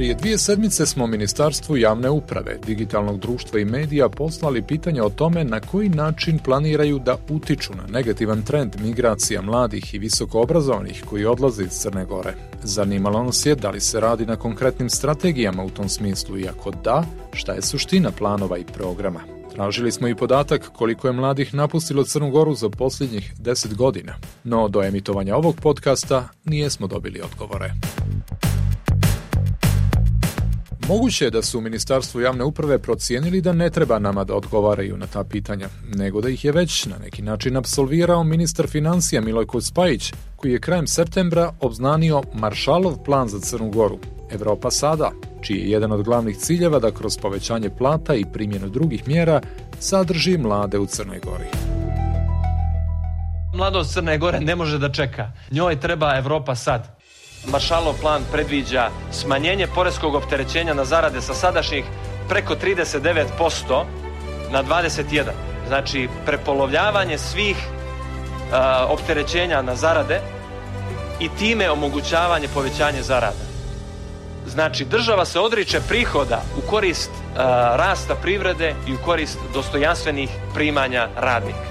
Prije 0.00 0.14
dvije 0.14 0.38
sedmice 0.38 0.86
smo 0.86 1.06
Ministarstvu 1.06 1.76
javne 1.76 2.10
uprave, 2.10 2.58
digitalnog 2.66 3.18
društva 3.18 3.60
i 3.60 3.64
medija 3.64 4.08
poslali 4.08 4.62
pitanje 4.62 5.02
o 5.02 5.10
tome 5.10 5.44
na 5.44 5.60
koji 5.60 5.88
način 5.88 6.38
planiraju 6.38 6.98
da 6.98 7.16
utiču 7.28 7.72
na 7.74 7.86
negativan 7.86 8.42
trend 8.42 8.76
migracija 8.82 9.42
mladih 9.42 9.94
i 9.94 9.98
visoko 9.98 10.40
obrazovanih 10.40 11.04
koji 11.10 11.24
odlaze 11.24 11.62
iz 11.62 11.70
Crne 11.70 12.04
Gore. 12.04 12.34
Zanimalo 12.62 13.24
nas 13.24 13.46
je 13.46 13.54
da 13.54 13.70
li 13.70 13.80
se 13.80 14.00
radi 14.00 14.26
na 14.26 14.36
konkretnim 14.36 14.90
strategijama 14.90 15.64
u 15.64 15.70
tom 15.70 15.88
smislu 15.88 16.38
i 16.38 16.48
ako 16.48 16.70
da, 16.70 17.04
šta 17.32 17.52
je 17.52 17.62
suština 17.62 18.10
planova 18.10 18.58
i 18.58 18.64
programa. 18.64 19.20
Tražili 19.54 19.92
smo 19.92 20.08
i 20.08 20.14
podatak 20.14 20.70
koliko 20.72 21.06
je 21.08 21.12
mladih 21.12 21.54
napustilo 21.54 22.04
Crnu 22.04 22.30
Goru 22.30 22.54
za 22.54 22.68
posljednjih 22.68 23.34
10 23.38 23.74
godina, 23.74 24.14
no 24.44 24.68
do 24.68 24.82
emitovanja 24.82 25.36
ovog 25.36 25.56
podcasta 25.62 26.28
nije 26.44 26.70
smo 26.70 26.86
dobili 26.86 27.20
odgovore. 27.20 27.72
Moguće 30.90 31.24
je 31.24 31.30
da 31.30 31.42
su 31.42 31.58
u 31.58 31.60
Ministarstvu 31.60 32.20
javne 32.20 32.44
uprave 32.44 32.78
procijenili 32.78 33.40
da 33.40 33.52
ne 33.52 33.70
treba 33.70 33.98
nama 33.98 34.24
da 34.24 34.34
odgovaraju 34.34 34.96
na 34.96 35.06
ta 35.06 35.24
pitanja, 35.24 35.68
nego 35.94 36.20
da 36.20 36.28
ih 36.28 36.44
je 36.44 36.52
već 36.52 36.86
na 36.86 36.98
neki 36.98 37.22
način 37.22 37.56
absolvirao 37.56 38.24
ministar 38.24 38.66
financija 38.66 39.20
Milojko 39.20 39.60
Spajić, 39.60 40.12
koji 40.36 40.52
je 40.52 40.60
krajem 40.60 40.86
septembra 40.86 41.52
obznanio 41.60 42.22
Maršalov 42.34 42.96
plan 43.04 43.28
za 43.28 43.40
Crnu 43.40 43.70
Goru, 43.70 43.98
Evropa 44.30 44.70
sada, 44.70 45.10
čiji 45.42 45.56
je 45.56 45.70
jedan 45.70 45.92
od 45.92 46.02
glavnih 46.02 46.36
ciljeva 46.36 46.78
da 46.78 46.90
kroz 46.90 47.18
povećanje 47.18 47.70
plata 47.78 48.14
i 48.14 48.24
primjenu 48.32 48.68
drugih 48.68 49.08
mjera 49.08 49.40
sadrži 49.78 50.38
mlade 50.38 50.78
u 50.78 50.86
Crnoj 50.86 51.18
Gori. 51.18 51.46
Mladost 53.54 53.92
Crne 53.94 54.18
Gore 54.18 54.40
ne 54.40 54.56
može 54.56 54.78
da 54.78 54.92
čeka. 54.92 55.32
Njoj 55.50 55.80
treba 55.80 56.16
Evropa 56.18 56.54
sad. 56.54 56.99
Maršalov 57.46 57.94
plan 58.00 58.22
predviđa 58.32 58.90
smanjenje 59.12 59.66
poreskog 59.66 60.14
opterećenja 60.14 60.74
na 60.74 60.84
zarade 60.84 61.20
sa 61.20 61.34
sadašnjih 61.34 61.84
preko 62.28 62.54
39% 62.54 63.84
na 64.50 64.64
21. 64.64 65.24
Znači, 65.68 66.08
prepolovljavanje 66.26 67.18
svih 67.18 67.56
uh, 67.56 68.56
opterećenja 68.90 69.62
na 69.62 69.76
zarade 69.76 70.20
i 71.20 71.28
time 71.38 71.70
omogućavanje 71.70 72.48
povećanja 72.54 73.02
zarada. 73.02 73.44
Znači, 74.46 74.84
država 74.84 75.24
se 75.24 75.40
odriče 75.40 75.80
prihoda 75.88 76.42
u 76.58 76.70
korist 76.70 77.10
uh, 77.10 77.36
rasta 77.76 78.14
privrede 78.14 78.74
i 78.88 78.94
u 78.94 78.98
korist 79.04 79.38
dostojanstvenih 79.54 80.30
primanja 80.54 81.08
radnika. 81.16 81.70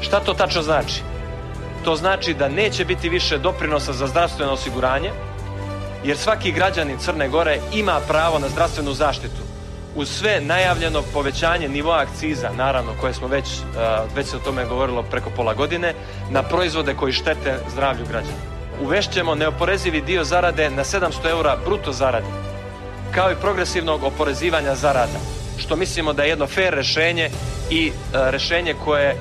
Šta 0.00 0.20
to 0.20 0.34
tačno 0.34 0.62
znači? 0.62 1.02
To 1.84 1.96
znači 1.96 2.34
da 2.34 2.48
neće 2.48 2.84
biti 2.84 3.08
više 3.08 3.38
doprinosa 3.38 3.92
za 3.92 4.06
zdravstveno 4.06 4.52
osiguranje, 4.52 5.10
jer 6.04 6.16
svaki 6.16 6.52
građanin 6.52 6.98
Crne 6.98 7.28
Gore 7.28 7.58
ima 7.74 8.00
pravo 8.08 8.38
na 8.38 8.48
zdravstvenu 8.48 8.92
zaštitu. 8.92 9.42
Uz 9.96 10.08
sve 10.08 10.40
najavljeno 10.40 11.02
povećanje 11.12 11.68
nivoa 11.68 12.00
akciza, 12.00 12.50
naravno, 12.56 12.92
koje 13.00 13.14
smo 13.14 13.28
već, 13.28 13.44
već 14.14 14.26
se 14.26 14.36
o 14.36 14.40
tome 14.40 14.64
govorilo 14.64 15.02
preko 15.02 15.30
pola 15.30 15.54
godine, 15.54 15.94
na 16.30 16.42
proizvode 16.42 16.94
koji 16.94 17.12
štete 17.12 17.58
zdravlju 17.72 18.04
građana. 18.08 18.38
Uvešćemo 18.82 19.34
neoporezivi 19.34 20.00
dio 20.00 20.24
zarade 20.24 20.70
na 20.70 20.84
700 20.84 21.30
eura 21.30 21.56
bruto 21.64 21.92
zarade, 21.92 22.26
kao 23.14 23.32
i 23.32 23.40
progresivnog 23.40 24.04
oporezivanja 24.04 24.74
zarada, 24.74 25.18
što 25.58 25.76
mislimo 25.76 26.12
da 26.12 26.22
je 26.22 26.28
jedno 26.28 26.46
fair 26.46 26.74
rešenje 26.74 27.30
i 27.70 27.92
rešenje 28.12 28.74
koje 28.84 29.16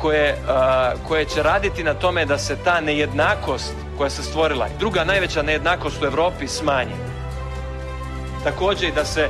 koje, 0.00 0.36
koje 1.08 1.24
će 1.24 1.42
raditi 1.42 1.84
na 1.84 1.94
tome 1.94 2.24
da 2.24 2.38
se 2.38 2.56
ta 2.64 2.80
nejednakost 2.80 3.74
koja 3.98 4.10
se 4.10 4.22
stvorila, 4.22 4.68
druga 4.78 5.04
najveća 5.04 5.42
nejednakost 5.42 6.02
u 6.02 6.06
Evropi 6.06 6.48
smanji. 6.48 6.94
Takođe 8.44 8.88
i 8.88 8.92
da 8.92 9.04
se 9.04 9.28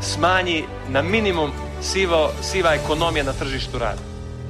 smanji 0.00 0.64
na 0.88 1.02
minimum 1.02 1.52
sivo, 1.82 2.30
siva 2.42 2.74
ekonomija 2.74 3.24
na 3.24 3.32
tržištu 3.32 3.78
rada. 3.78 4.02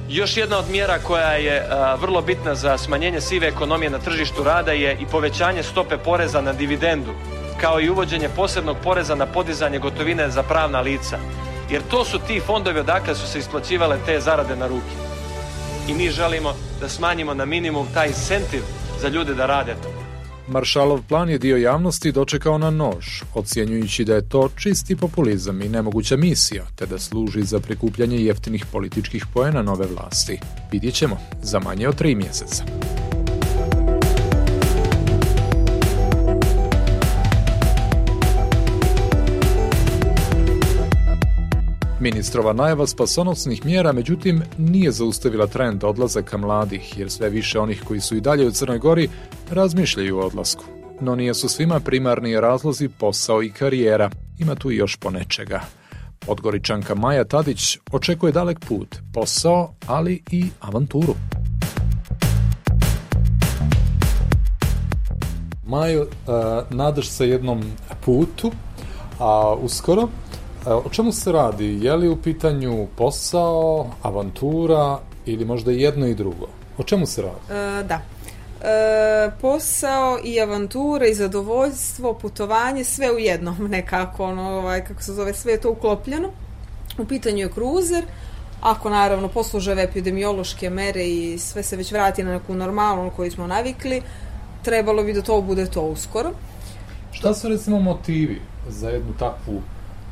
Još 0.09 0.37
jedna 0.37 0.57
od 0.57 0.69
mjera 0.71 0.99
koja 0.99 1.31
je 1.31 1.67
a, 1.69 1.95
vrlo 1.95 2.21
bitna 2.21 2.55
za 2.55 2.77
smanjenje 2.77 3.21
sive 3.21 3.47
ekonomije 3.47 3.89
na 3.89 3.99
tržištu 3.99 4.43
rada 4.43 4.71
je 4.71 4.97
i 4.99 5.05
povećanje 5.05 5.63
stope 5.63 5.97
poreza 5.97 6.41
na 6.41 6.53
dividendu, 6.53 7.11
kao 7.61 7.81
i 7.81 7.89
uvođenje 7.89 8.29
posebnog 8.35 8.77
poreza 8.83 9.15
na 9.15 9.25
podizanje 9.25 9.79
gotovine 9.79 10.29
za 10.29 10.43
pravna 10.43 10.81
lica. 10.81 11.17
Jer 11.69 11.81
to 11.91 12.05
su 12.05 12.19
ti 12.19 12.39
fondovi 12.39 12.79
odakle 12.79 13.15
su 13.15 13.27
se 13.27 13.39
isplaćivale 13.39 13.97
te 14.05 14.19
zarade 14.19 14.55
na 14.55 14.67
ruke 14.67 15.08
i 15.89 15.93
mi 15.93 16.09
želimo 16.09 16.53
da 16.81 16.89
smanjimo 16.89 17.33
na 17.33 17.45
minimum 17.45 17.87
taj 17.93 18.07
incentiv 18.07 18.61
za 19.01 19.07
ljude 19.07 19.33
da 19.33 19.45
rade 19.45 19.75
to. 19.83 19.89
Maršalov 20.47 21.01
plan 21.07 21.29
je 21.29 21.37
dio 21.37 21.57
javnosti 21.57 22.11
dočekao 22.11 22.57
na 22.57 22.69
nož, 22.69 23.05
ocjenjujući 23.33 24.05
da 24.05 24.15
je 24.15 24.29
to 24.29 24.49
čisti 24.57 24.95
populizam 24.95 25.61
i 25.61 25.69
nemoguća 25.69 26.17
misija, 26.17 26.65
te 26.75 26.85
da 26.85 26.99
služi 26.99 27.43
za 27.43 27.59
prikupljanje 27.59 28.17
jeftinih 28.17 28.65
političkih 28.71 29.25
poena 29.33 29.61
nove 29.61 29.87
vlasti. 29.87 30.39
Vidjet 30.71 30.93
ćemo 30.93 31.17
za 31.41 31.59
manje 31.59 31.87
od 31.87 31.95
tri 31.95 32.15
mjeseca. 32.15 32.63
Ministrova 42.01 42.53
najava 42.53 42.87
spasonosnih 42.87 43.65
mjera, 43.65 43.91
međutim, 43.91 44.43
nije 44.57 44.91
zaustavila 44.91 45.47
trend 45.47 45.83
odlazaka 45.83 46.37
mladih, 46.37 46.97
jer 46.97 47.11
sve 47.11 47.29
više 47.29 47.59
onih 47.59 47.83
koji 47.87 48.01
su 48.01 48.15
i 48.15 48.21
dalje 48.21 48.47
u 48.47 48.51
Crnoj 48.51 48.79
Gori 48.79 49.09
razmišljaju 49.51 50.17
o 50.17 50.25
odlasku. 50.25 50.63
No 51.01 51.15
nije 51.15 51.33
su 51.33 51.49
svima 51.49 51.79
primarni 51.79 52.39
razlozi 52.39 52.89
posao 52.89 53.43
i 53.43 53.51
karijera. 53.51 54.09
Ima 54.37 54.55
tu 54.55 54.71
i 54.71 54.75
još 54.75 54.95
ponečega. 54.95 55.61
Podgoričanka 56.19 56.95
Maja 56.95 57.23
Tadić 57.23 57.77
očekuje 57.91 58.31
dalek 58.31 58.59
put, 58.59 58.95
posao, 59.13 59.73
ali 59.87 60.23
i 60.31 60.45
avanturu. 60.59 61.15
Majo, 65.65 66.07
nadaš 66.69 67.09
se 67.09 67.29
jednom 67.29 67.63
putu, 68.05 68.51
a 69.19 69.55
uskoro 69.61 70.07
o 70.65 70.89
čemu 70.89 71.11
se 71.11 71.31
radi? 71.31 71.79
Je 71.81 71.95
li 71.95 72.09
u 72.09 72.15
pitanju 72.15 72.87
posao, 72.95 73.87
avantura 74.01 74.99
ili 75.25 75.45
možda 75.45 75.71
jedno 75.71 76.07
i 76.07 76.15
drugo? 76.15 76.47
O 76.77 76.83
čemu 76.83 77.05
se 77.05 77.21
radi? 77.21 77.53
E, 77.59 77.83
da. 77.83 78.01
E, 78.61 79.31
posao 79.41 80.19
i 80.23 80.41
avantura 80.41 81.07
i 81.07 81.13
zadovoljstvo, 81.13 82.13
putovanje, 82.13 82.83
sve 82.83 83.11
u 83.11 83.19
jednom 83.19 83.55
nekako, 83.71 84.25
ono, 84.25 84.49
ovaj, 84.49 84.85
kako 84.85 85.01
se 85.03 85.13
zove, 85.13 85.33
sve 85.33 85.53
je 85.53 85.61
to 85.61 85.71
uklopljeno. 85.71 86.29
U 86.97 87.05
pitanju 87.05 87.37
je 87.37 87.51
kruzer, 87.51 88.03
ako 88.61 88.89
naravno 88.89 89.27
posluže 89.27 89.71
epidemiološke 89.71 90.69
mere 90.69 91.03
i 91.03 91.37
sve 91.39 91.63
se 91.63 91.77
već 91.77 91.91
vrati 91.91 92.23
na 92.23 92.31
neku 92.31 92.55
normalnu 92.55 93.11
koju 93.15 93.31
smo 93.31 93.47
navikli, 93.47 94.01
trebalo 94.63 95.03
bi 95.03 95.13
da 95.13 95.21
to 95.21 95.41
bude 95.41 95.65
to 95.65 95.81
uskoro. 95.81 96.31
Šta 97.11 97.33
su 97.33 97.49
recimo 97.49 97.79
motivi 97.79 98.41
za 98.69 98.89
jednu 98.89 99.13
takvu 99.19 99.61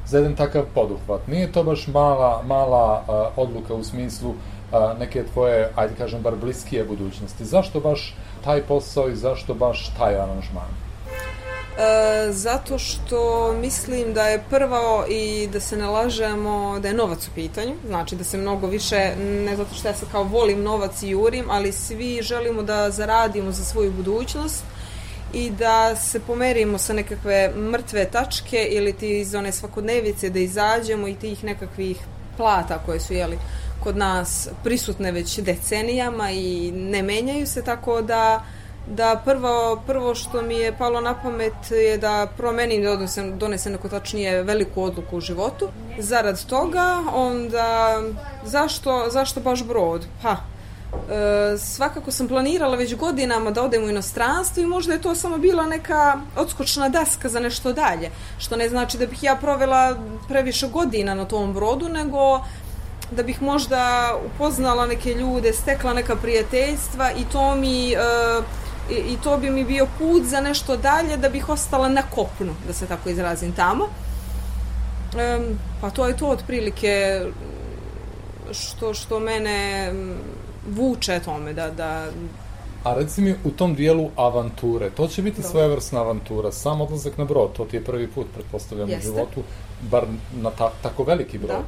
za 0.07 0.17
jedan 0.17 0.35
takav 0.35 0.63
poduhvat. 0.75 1.27
Nije 1.27 1.51
to 1.51 1.63
baš 1.63 1.87
mala, 1.87 2.43
mala 2.45 3.03
uh, 3.07 3.43
odluka 3.43 3.73
u 3.73 3.83
smislu 3.83 4.29
uh, 4.29 4.99
neke 4.99 5.23
tvoje, 5.33 5.71
ajde 5.75 5.95
kažem, 5.97 6.21
bar 6.21 6.35
bliskije 6.35 6.83
budućnosti. 6.83 7.45
Zašto 7.45 7.79
baš 7.79 8.15
taj 8.43 8.61
posao 8.61 9.09
i 9.09 9.15
zašto 9.15 9.53
baš 9.53 9.91
taj 9.97 10.15
aranžman? 10.15 10.87
E, 11.77 12.31
zato 12.31 12.77
što 12.77 13.53
mislim 13.61 14.13
da 14.13 14.23
je 14.23 14.43
prvo 14.49 15.05
i 15.09 15.47
da 15.53 15.59
se 15.59 15.77
ne 15.77 15.85
da 16.79 16.87
je 16.87 16.93
novac 16.93 17.27
u 17.27 17.31
pitanju, 17.35 17.75
znači 17.87 18.15
da 18.15 18.23
se 18.23 18.37
mnogo 18.37 18.67
više, 18.67 19.15
ne 19.19 19.55
zato 19.55 19.75
što 19.75 19.87
ja 19.87 19.93
se 19.93 20.05
kao 20.11 20.23
volim 20.23 20.63
novac 20.63 21.03
i 21.03 21.09
jurim, 21.09 21.45
ali 21.49 21.71
svi 21.71 22.19
želimo 22.21 22.63
da 22.63 22.91
zaradimo 22.91 23.51
za 23.51 23.63
svoju 23.63 23.91
budućnost 23.91 24.63
i 25.33 25.49
da 25.49 25.95
se 25.95 26.19
pomerimo 26.19 26.77
sa 26.77 26.93
nekakve 26.93 27.53
mrtve 27.55 28.05
tačke 28.05 28.67
ili 28.69 28.93
ti 28.93 29.19
iz 29.19 29.35
one 29.35 29.51
svakodnevice 29.51 30.29
da 30.29 30.39
izađemo 30.39 31.07
i 31.07 31.15
tih 31.15 31.43
nekakvih 31.43 31.97
plata 32.37 32.79
koje 32.85 32.99
su 32.99 33.13
jeli 33.13 33.37
kod 33.83 33.97
nas 33.97 34.49
prisutne 34.63 35.11
već 35.11 35.39
decenijama 35.39 36.31
i 36.31 36.71
ne 36.71 37.03
menjaju 37.03 37.47
se 37.47 37.63
tako 37.63 38.01
da 38.01 38.45
da 38.89 39.21
prvo, 39.25 39.81
prvo 39.87 40.15
što 40.15 40.41
mi 40.41 40.55
je 40.55 40.77
palo 40.77 41.01
na 41.01 41.13
pamet 41.13 41.71
je 41.71 41.97
da 41.97 42.27
promenim 42.37 42.83
da 42.83 42.95
donesem, 42.95 43.39
donesem 43.39 43.71
neko 43.71 43.89
tačnije 43.89 44.43
veliku 44.43 44.83
odluku 44.83 45.17
u 45.17 45.21
životu. 45.21 45.69
Zarad 45.99 46.45
toga, 46.45 47.03
onda 47.13 48.01
zašto, 48.45 49.07
zašto 49.09 49.39
baš 49.39 49.63
brod? 49.63 50.05
Pa, 50.23 50.37
E, 50.93 51.57
svakako 51.57 52.11
sam 52.11 52.27
planirala 52.27 52.77
već 52.77 52.95
godinama 52.95 53.51
da 53.51 53.63
odem 53.63 53.83
u 53.83 53.89
inostranstvo 53.89 54.63
i 54.63 54.65
možda 54.65 54.93
je 54.93 55.01
to 55.01 55.15
samo 55.15 55.37
bila 55.37 55.65
neka 55.65 56.17
odskočna 56.37 56.89
daska 56.89 57.29
za 57.29 57.39
nešto 57.39 57.73
dalje, 57.73 58.11
što 58.37 58.55
ne 58.55 58.69
znači 58.69 58.97
da 58.97 59.05
bih 59.05 59.23
ja 59.23 59.35
provela 59.35 59.95
previše 60.27 60.67
godina 60.67 61.15
na 61.15 61.25
tom 61.25 61.53
brodu, 61.53 61.89
nego 61.89 62.41
da 63.11 63.23
bih 63.23 63.41
možda 63.41 64.11
upoznala 64.25 64.85
neke 64.85 65.13
ljude, 65.13 65.53
stekla 65.53 65.93
neka 65.93 66.15
prijateljstva 66.15 67.11
i 67.11 67.25
to 67.31 67.55
mi 67.55 67.91
e, 67.91 67.97
i 68.89 69.17
to 69.23 69.37
bi 69.37 69.49
mi 69.49 69.63
bio 69.63 69.87
put 69.99 70.23
za 70.23 70.41
nešto 70.41 70.77
dalje 70.77 71.17
da 71.17 71.29
bih 71.29 71.49
ostala 71.49 71.89
na 71.89 72.01
kopnu, 72.01 72.55
da 72.67 72.73
se 72.73 72.85
tako 72.85 73.09
izrazim 73.09 73.51
tamo. 73.51 73.87
E, 75.17 75.39
pa 75.81 75.89
to 75.89 76.07
je 76.07 76.17
to 76.17 76.27
otprilike 76.27 77.21
što, 78.51 78.93
što 78.93 79.19
mene 79.19 79.91
vuče 80.67 81.19
tome 81.25 81.53
da, 81.53 81.71
da 81.71 82.07
A 82.83 82.93
reci 82.93 83.21
mi 83.21 83.35
u 83.43 83.51
tom 83.51 83.75
dijelu 83.75 84.09
avanture, 84.15 84.89
to 84.89 85.07
će 85.07 85.21
biti 85.21 85.43
svojevrsna 85.43 85.99
avantura, 85.99 86.51
sam 86.51 86.81
odlazak 86.81 87.17
na 87.17 87.25
brod, 87.25 87.53
to 87.53 87.65
ti 87.65 87.75
je 87.75 87.83
prvi 87.83 88.07
put, 88.07 88.27
pretpostavljam, 88.33 88.89
Jeste. 88.89 89.09
u 89.09 89.13
životu, 89.13 89.43
bar 89.91 90.03
na 90.41 90.49
ta, 90.49 90.71
tako 90.83 91.03
veliki 91.03 91.37
brod. 91.37 91.49
Da. 91.49 91.63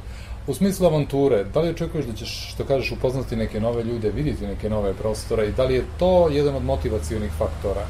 U 0.46 0.54
smislu 0.54 0.86
avanture, 0.86 1.44
da 1.44 1.60
li 1.60 1.70
očekuješ 1.70 2.06
da 2.06 2.12
ćeš, 2.12 2.50
što 2.54 2.64
kažeš, 2.64 2.92
upoznati 2.92 3.36
neke 3.36 3.60
nove 3.60 3.82
ljude, 3.82 4.10
vidjeti 4.10 4.46
neke 4.46 4.70
nove 4.70 4.94
prostore 4.94 5.46
i 5.46 5.52
da 5.52 5.64
li 5.64 5.74
je 5.74 5.84
to 5.98 6.28
jedan 6.28 6.54
od 6.54 6.64
motivacijonih 6.64 7.32
faktora? 7.38 7.86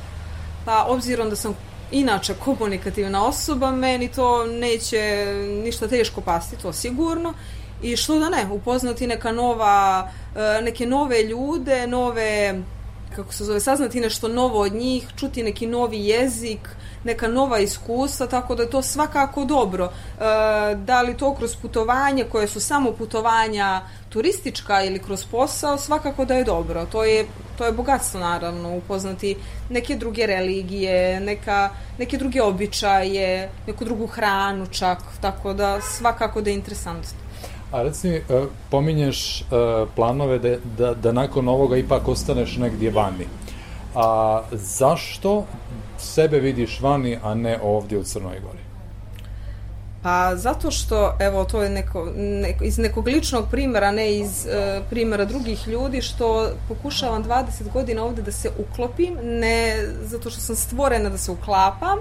Pa, 0.65 0.85
obzirom 0.89 1.31
da 1.31 1.37
sam 1.37 1.55
inače 1.91 2.35
komunikativna 2.35 3.27
osoba, 3.27 3.71
meni 3.71 4.09
to 4.09 4.47
neće 4.47 5.27
ništa 5.65 5.89
teško 5.89 6.21
pasti, 6.21 6.57
to 6.57 6.73
sigurno. 6.73 7.35
I 7.83 7.97
što 7.97 8.19
da 8.19 8.29
ne, 8.29 8.47
upoznati 8.53 9.07
neka 9.07 9.33
nova, 9.33 10.09
e, 10.37 10.63
neke 10.63 10.87
nove 10.87 11.23
ljude, 11.23 11.87
nove, 11.87 12.61
kako 13.17 13.33
se 13.33 13.45
zove, 13.45 13.61
saznati 13.61 14.01
nešto 14.01 14.29
novo 14.29 14.61
od 14.61 14.73
njih, 14.73 15.09
čuti 15.17 15.43
neki 15.43 15.67
novi 15.67 16.07
jezik, 16.07 16.69
neka 17.05 17.29
nova 17.29 17.59
iskustva, 17.59 18.27
tako 18.27 18.55
da 18.55 18.63
je 18.63 18.71
to 18.71 18.83
svakako 18.83 19.45
dobro. 19.45 19.85
E, 19.85 20.21
da 20.75 21.03
li 21.03 21.17
to 21.17 21.35
kroz 21.35 21.57
putovanje, 21.57 22.25
koje 22.25 22.49
su 22.49 22.61
samo 22.61 22.93
putovanja 22.93 23.83
turistička 24.09 24.83
ili 24.83 24.99
kroz 24.99 25.25
posao, 25.25 25.79
svakako 25.79 26.25
da 26.25 26.35
je 26.35 26.45
dobro. 26.45 26.87
To 26.87 27.05
je, 27.05 27.27
to 27.59 27.67
je 27.67 27.73
bogatstvo 27.73 28.21
naravno, 28.21 28.77
upoznati 28.77 29.37
neke 29.71 29.97
druge 29.97 30.27
religije, 30.27 31.21
neka, 31.21 31.71
neke 31.99 32.19
druge 32.19 32.43
običaje, 32.43 33.51
neku 33.67 33.85
drugu 33.85 34.07
hranu 34.07 34.67
čak, 34.67 34.99
tako 35.21 35.53
da 35.55 35.81
svakako 35.81 36.41
da 36.41 36.51
je 36.51 36.57
interesantno. 36.57 37.20
A 37.71 37.83
reci 37.83 38.09
e, 38.09 38.23
pominješ 38.71 39.41
e, 39.41 39.45
planove 39.97 40.39
da, 40.39 40.57
da, 40.79 40.95
da 40.95 41.13
nakon 41.13 41.49
ovoga 41.49 41.77
ipak 41.77 42.09
ostaneš 42.09 42.57
negdje 42.57 42.91
vani. 42.91 43.27
A 43.95 44.43
zašto 44.53 45.45
sebe 45.99 46.41
vidiš 46.41 46.81
vani, 46.81 47.19
a 47.23 47.35
ne 47.35 47.59
ovdje 47.63 47.99
u 47.99 48.03
Crnoj 48.03 48.41
Gori? 48.41 48.70
Pa 50.03 50.37
zato 50.37 50.71
što, 50.71 51.17
evo, 51.19 51.45
to 51.45 51.63
je 51.63 51.71
neko, 51.71 52.13
neko 52.17 52.65
iz 52.65 52.79
nekog 52.79 53.07
ličnog 53.07 53.45
primjera, 53.51 53.91
ne 53.91 54.19
iz 54.19 54.47
e, 54.47 54.81
primjera 54.91 55.25
drugih 55.25 55.69
ljudi, 55.69 56.03
što 56.03 56.51
pokušavam 56.69 57.25
20 57.25 57.73
godina 57.73 58.05
ovde 58.05 58.23
da 58.23 58.33
se 58.33 58.51
uklopim, 58.59 59.15
ne 59.23 59.77
zato 60.03 60.31
što 60.31 60.41
sam 60.41 60.57
stvorena 60.57 61.11
da 61.11 61.19
se 61.19 61.31
uklapam, 61.31 61.99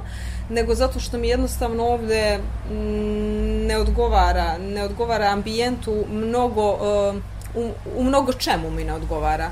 nego 0.50 0.76
zato 0.76 1.00
što 1.00 1.18
mi 1.18 1.28
jednostavno 1.28 1.84
ovde 1.84 2.40
m, 2.72 3.68
ne 3.68 3.78
odgovara, 3.78 4.58
ne 4.58 4.84
odgovara 4.84 5.26
ambijentu 5.26 6.06
mnogo, 6.12 6.72
e, 6.72 7.20
u, 7.56 7.72
u 7.98 8.04
mnogo 8.04 8.34
čemu 8.34 8.72
mi 8.72 8.84
ne 8.84 8.94
odgovara. 8.94 9.52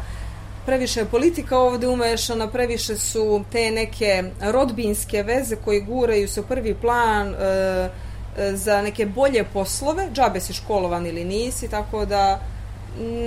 Previše 0.65 0.99
je 0.99 1.05
politika 1.05 1.59
ovde 1.59 1.87
umešana, 1.87 2.47
previše 2.47 2.95
su 2.95 3.43
te 3.51 3.71
neke 3.71 4.23
rodbinske 4.41 5.23
veze 5.23 5.55
koji 5.55 5.81
guraju 5.81 6.27
se 6.27 6.41
u 6.41 6.43
prvi 6.43 6.73
plan, 6.73 7.27
e, 7.33 7.89
za 8.53 8.81
neke 8.81 9.05
bolje 9.05 9.43
poslove, 9.53 10.07
džabe 10.13 10.39
si 10.39 10.53
školovan 10.53 11.05
ili 11.05 11.25
nisi, 11.25 11.67
tako 11.69 12.05
da 12.05 12.41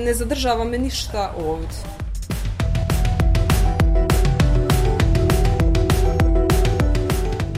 ne 0.05 0.14
zadržava 0.14 0.64
me 0.64 0.79
ništa 0.79 1.35
ovde. 1.38 2.01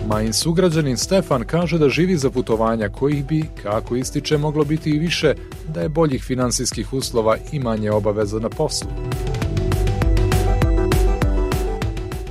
Majin 0.06 0.32
sugrađanin 0.32 0.96
Stefan 0.96 1.44
kaže 1.44 1.78
da 1.78 1.88
živi 1.88 2.16
za 2.16 2.30
putovanja 2.30 2.88
kojih 2.88 3.24
bi, 3.26 3.44
kako 3.62 3.96
ističe, 3.96 4.38
moglo 4.38 4.64
biti 4.64 4.90
i 4.90 4.98
više, 4.98 5.34
da 5.68 5.80
je 5.80 5.88
boljih 5.88 6.24
finansijskih 6.24 6.92
uslova 6.92 7.36
i 7.52 7.58
manje 7.58 7.90
obaveza 7.90 8.38
na 8.38 8.48
poslu. 8.48 8.88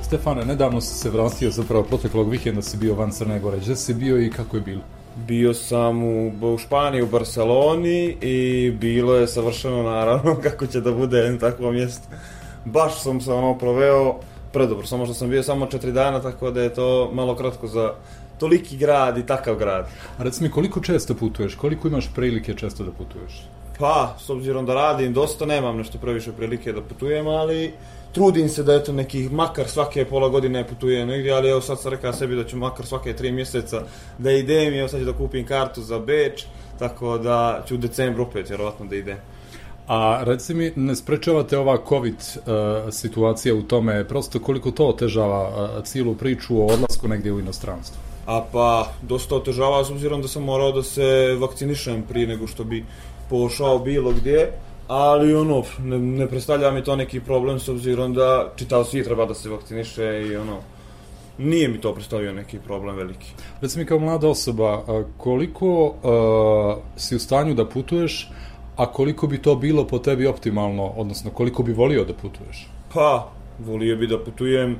Stefane, 0.02 0.44
nedavno 0.44 0.80
si 0.80 0.94
se 0.94 1.10
vratio, 1.10 1.50
zapravo 1.50 1.82
proteklog 1.82 2.30
vikenda 2.30 2.62
si 2.62 2.76
bio 2.76 2.94
van 2.94 3.10
Crne 3.10 3.40
Gore. 3.40 3.58
Gde 3.58 3.76
si 3.76 3.94
bio 3.94 4.22
i 4.22 4.30
kako 4.30 4.56
je 4.56 4.62
bilo? 4.62 4.82
Bio 5.16 5.54
sam 5.54 6.02
u, 6.04 6.32
u 6.54 6.58
Španiji, 6.58 7.02
u 7.02 7.06
Barceloni 7.06 8.16
i 8.20 8.70
bilo 8.80 9.14
je 9.14 9.26
savršeno 9.26 9.82
naravno 9.82 10.36
kako 10.44 10.66
će 10.66 10.80
da 10.80 10.92
bude 10.92 11.38
takvo 11.40 11.72
mjesto. 11.72 12.08
Baš 12.64 13.02
sam 13.02 13.20
se 13.20 13.32
ono 13.32 13.58
proveo 13.58 14.14
predobro, 14.52 14.86
samo 14.86 15.04
što 15.04 15.14
sam 15.14 15.30
bio 15.30 15.42
samo 15.42 15.66
četiri 15.66 15.92
dana, 15.92 16.22
tako 16.22 16.50
da 16.50 16.62
je 16.62 16.74
to 16.74 17.10
malo 17.12 17.36
kratko 17.36 17.66
za 17.66 17.92
toliki 18.38 18.76
grad 18.76 19.18
i 19.18 19.26
takav 19.26 19.56
grad. 19.56 19.88
A 20.18 20.22
reci 20.22 20.42
mi, 20.42 20.50
koliko 20.50 20.80
često 20.80 21.14
putuješ? 21.14 21.54
Koliko 21.54 21.88
imaš 21.88 22.14
prilike 22.14 22.54
često 22.54 22.84
da 22.84 22.90
putuješ? 22.90 23.46
Pa, 23.78 24.16
s 24.18 24.30
obzirom 24.30 24.66
da 24.66 24.74
radim 24.74 25.12
dosta, 25.12 25.46
nemam 25.46 25.76
nešto 25.76 25.98
previše 25.98 26.32
prilike 26.32 26.72
da 26.72 26.82
putujem, 26.82 27.26
ali 27.26 27.72
trudim 28.12 28.48
se 28.48 28.62
da 28.62 28.74
eto 28.74 28.92
nekih 28.92 29.32
makar 29.32 29.68
svake 29.68 30.04
pola 30.04 30.28
godine 30.28 30.68
putujem 30.68 31.08
negdje, 31.08 31.32
ali 31.32 31.48
evo 31.48 31.60
sad 31.60 31.80
sam 31.80 31.90
rekao 31.90 32.12
sebi 32.12 32.36
da 32.36 32.44
ću 32.44 32.56
makar 32.56 32.86
svake 32.86 33.16
tri 33.16 33.32
mjeseca 33.32 33.82
da 34.18 34.30
idem 34.30 34.74
i 34.74 34.78
evo 34.78 34.88
sad 34.88 35.00
ću 35.00 35.06
da 35.06 35.12
kupim 35.12 35.46
kartu 35.46 35.82
za 35.82 35.98
Beč, 35.98 36.44
tako 36.78 37.18
da 37.18 37.64
ću 37.68 37.74
u 37.74 37.78
decembru 37.78 38.22
opet 38.22 38.48
vjerovatno 38.48 38.86
da 38.86 38.96
idem. 38.96 39.16
A 39.88 40.22
reci 40.24 40.54
mi, 40.54 40.72
ne 40.76 40.96
sprečavate 40.96 41.58
ova 41.58 41.78
COVID 41.88 42.14
uh, 42.14 42.92
situacija 42.92 43.54
u 43.54 43.62
tome, 43.62 44.08
prosto 44.08 44.40
koliko 44.40 44.70
to 44.70 44.86
otežava 44.86 45.48
uh, 45.48 45.84
cijelu 45.84 46.14
priču 46.14 46.62
o 46.62 46.66
odlasku 46.66 47.08
negdje 47.08 47.32
u 47.32 47.40
inostranstvo? 47.40 48.00
A 48.26 48.44
pa, 48.52 48.92
dosta 49.02 49.36
otežava 49.36 49.84
s 49.84 49.90
obzirom 49.90 50.22
da 50.22 50.28
sam 50.28 50.42
morao 50.42 50.72
da 50.72 50.82
se 50.82 51.36
vakcinišem 51.40 52.02
prije 52.02 52.26
nego 52.26 52.46
što 52.46 52.64
bi 52.64 52.84
pošao 53.30 53.78
bilo 53.78 54.12
gdje, 54.12 54.52
ali 54.92 55.34
ono, 55.34 55.62
ne, 55.84 55.98
ne 55.98 56.26
predstavlja 56.26 56.70
mi 56.70 56.84
to 56.84 56.96
neki 56.96 57.20
problem 57.20 57.60
s 57.60 57.68
obzirom 57.68 58.14
da 58.14 58.52
čitav 58.56 58.84
svijet 58.84 59.06
treba 59.06 59.26
da 59.26 59.34
se 59.34 59.50
vakciniše 59.50 60.24
i 60.28 60.36
ono, 60.36 60.58
nije 61.38 61.68
mi 61.68 61.80
to 61.80 61.94
predstavio 61.94 62.32
neki 62.32 62.58
problem 62.58 62.96
veliki. 62.96 63.32
Reci 63.60 63.78
mi 63.78 63.86
kao 63.86 63.98
mlada 63.98 64.28
osoba, 64.28 64.82
koliko 65.16 65.84
uh, 65.84 66.82
si 66.96 67.16
u 67.16 67.18
stanju 67.18 67.54
da 67.54 67.68
putuješ, 67.68 68.30
a 68.76 68.92
koliko 68.92 69.26
bi 69.26 69.42
to 69.42 69.54
bilo 69.54 69.86
po 69.86 69.98
tebi 69.98 70.26
optimalno, 70.26 70.86
odnosno 70.96 71.30
koliko 71.30 71.62
bi 71.62 71.72
volio 71.72 72.04
da 72.04 72.12
putuješ? 72.12 72.68
Pa, 72.94 73.30
volio 73.58 73.96
bi 73.96 74.06
da 74.06 74.18
putujem 74.18 74.76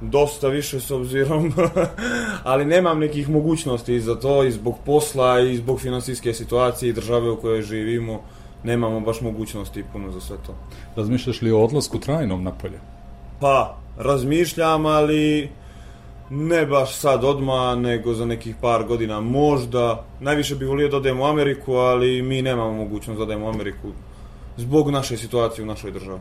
dosta 0.00 0.48
više 0.48 0.80
s 0.80 0.90
obzirom, 0.90 1.52
ali 2.50 2.64
nemam 2.64 2.98
nekih 2.98 3.28
mogućnosti 3.28 4.00
za 4.00 4.14
to 4.14 4.44
i 4.44 4.52
zbog 4.52 4.74
posla 4.86 5.40
i 5.40 5.56
zbog 5.56 5.80
finansijske 5.80 6.34
situacije 6.34 6.90
i 6.90 6.92
države 6.92 7.30
u 7.30 7.36
kojoj 7.36 7.62
živimo 7.62 8.20
nemamo 8.64 9.00
baš 9.00 9.20
mogućnosti 9.20 9.84
puno 9.92 10.10
za 10.10 10.20
sve 10.20 10.36
to. 10.46 10.54
Razmišljaš 10.96 11.42
li 11.42 11.50
o 11.50 11.64
odlasku 11.64 11.98
trajnom 11.98 12.44
napolje? 12.44 12.80
Pa, 13.40 13.76
razmišljam, 13.98 14.86
ali 14.86 15.48
ne 16.30 16.66
baš 16.66 16.96
sad 16.96 17.24
odma, 17.24 17.74
nego 17.74 18.14
za 18.14 18.26
nekih 18.26 18.56
par 18.60 18.84
godina 18.84 19.20
možda. 19.20 20.04
Najviše 20.20 20.54
bih 20.54 20.68
volio 20.68 20.88
da 20.88 20.96
odem 20.96 21.20
u 21.20 21.24
Ameriku, 21.24 21.72
ali 21.72 22.22
mi 22.22 22.42
nemamo 22.42 22.72
mogućnost 22.72 23.18
da 23.18 23.22
odem 23.22 23.42
u 23.42 23.48
Ameriku 23.48 23.88
zbog 24.56 24.90
naše 24.90 25.16
situacije 25.16 25.62
u 25.62 25.66
našoj 25.66 25.90
državi. 25.90 26.20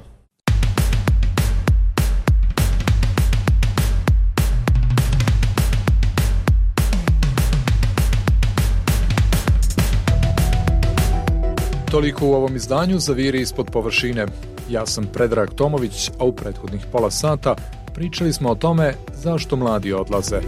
Toliko 11.93 12.27
u 12.27 12.33
ovom 12.33 12.55
izdanju 12.55 12.99
za 12.99 13.13
viri 13.13 13.41
ispod 13.41 13.69
površine. 13.71 14.25
Ja 14.69 14.85
sam 14.85 15.05
Predrag 15.13 15.49
Tomović, 15.55 16.11
a 16.19 16.25
u 16.25 16.31
prethodnih 16.31 16.85
pola 16.91 17.11
sata 17.11 17.55
pričali 17.95 18.33
smo 18.33 18.49
o 18.49 18.55
tome 18.55 18.93
zašto 19.13 19.55
mladi 19.55 19.93
odlaze. 19.93 20.39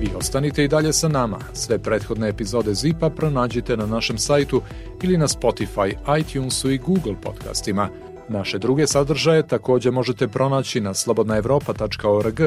Vi 0.00 0.08
ostanite 0.16 0.64
i 0.64 0.68
dalje 0.68 0.92
sa 0.92 1.08
nama. 1.08 1.38
Sve 1.52 1.78
prethodne 1.78 2.28
epizode 2.28 2.74
Zipa 2.74 3.10
pronađite 3.10 3.76
na 3.76 3.86
našem 3.86 4.18
sajtu 4.18 4.62
ili 5.02 5.18
na 5.18 5.28
Spotify, 5.28 6.20
iTunesu 6.20 6.70
i 6.70 6.78
Google 6.78 7.14
podcastima. 7.22 7.88
Naše 8.28 8.58
druge 8.58 8.86
sadržaje 8.86 9.46
takođe 9.46 9.90
možete 9.90 10.28
pronaći 10.28 10.80
na 10.80 10.94
slobodnaevropa.org, 10.94 12.40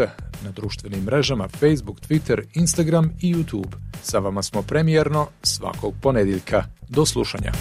na 0.44 0.52
društvenim 0.56 1.04
mrežama 1.04 1.48
Facebook, 1.48 1.98
Twitter, 2.10 2.42
Instagram 2.54 3.12
i 3.22 3.36
YouTube. 3.36 3.76
Sa 4.02 4.20
vama 4.20 4.44
smo 4.44 4.62
premijerno 4.62 5.28
svakog 5.44 5.94
ponedjeljka. 6.02 6.64
Do 6.90 7.06
slušanja. 7.06 7.52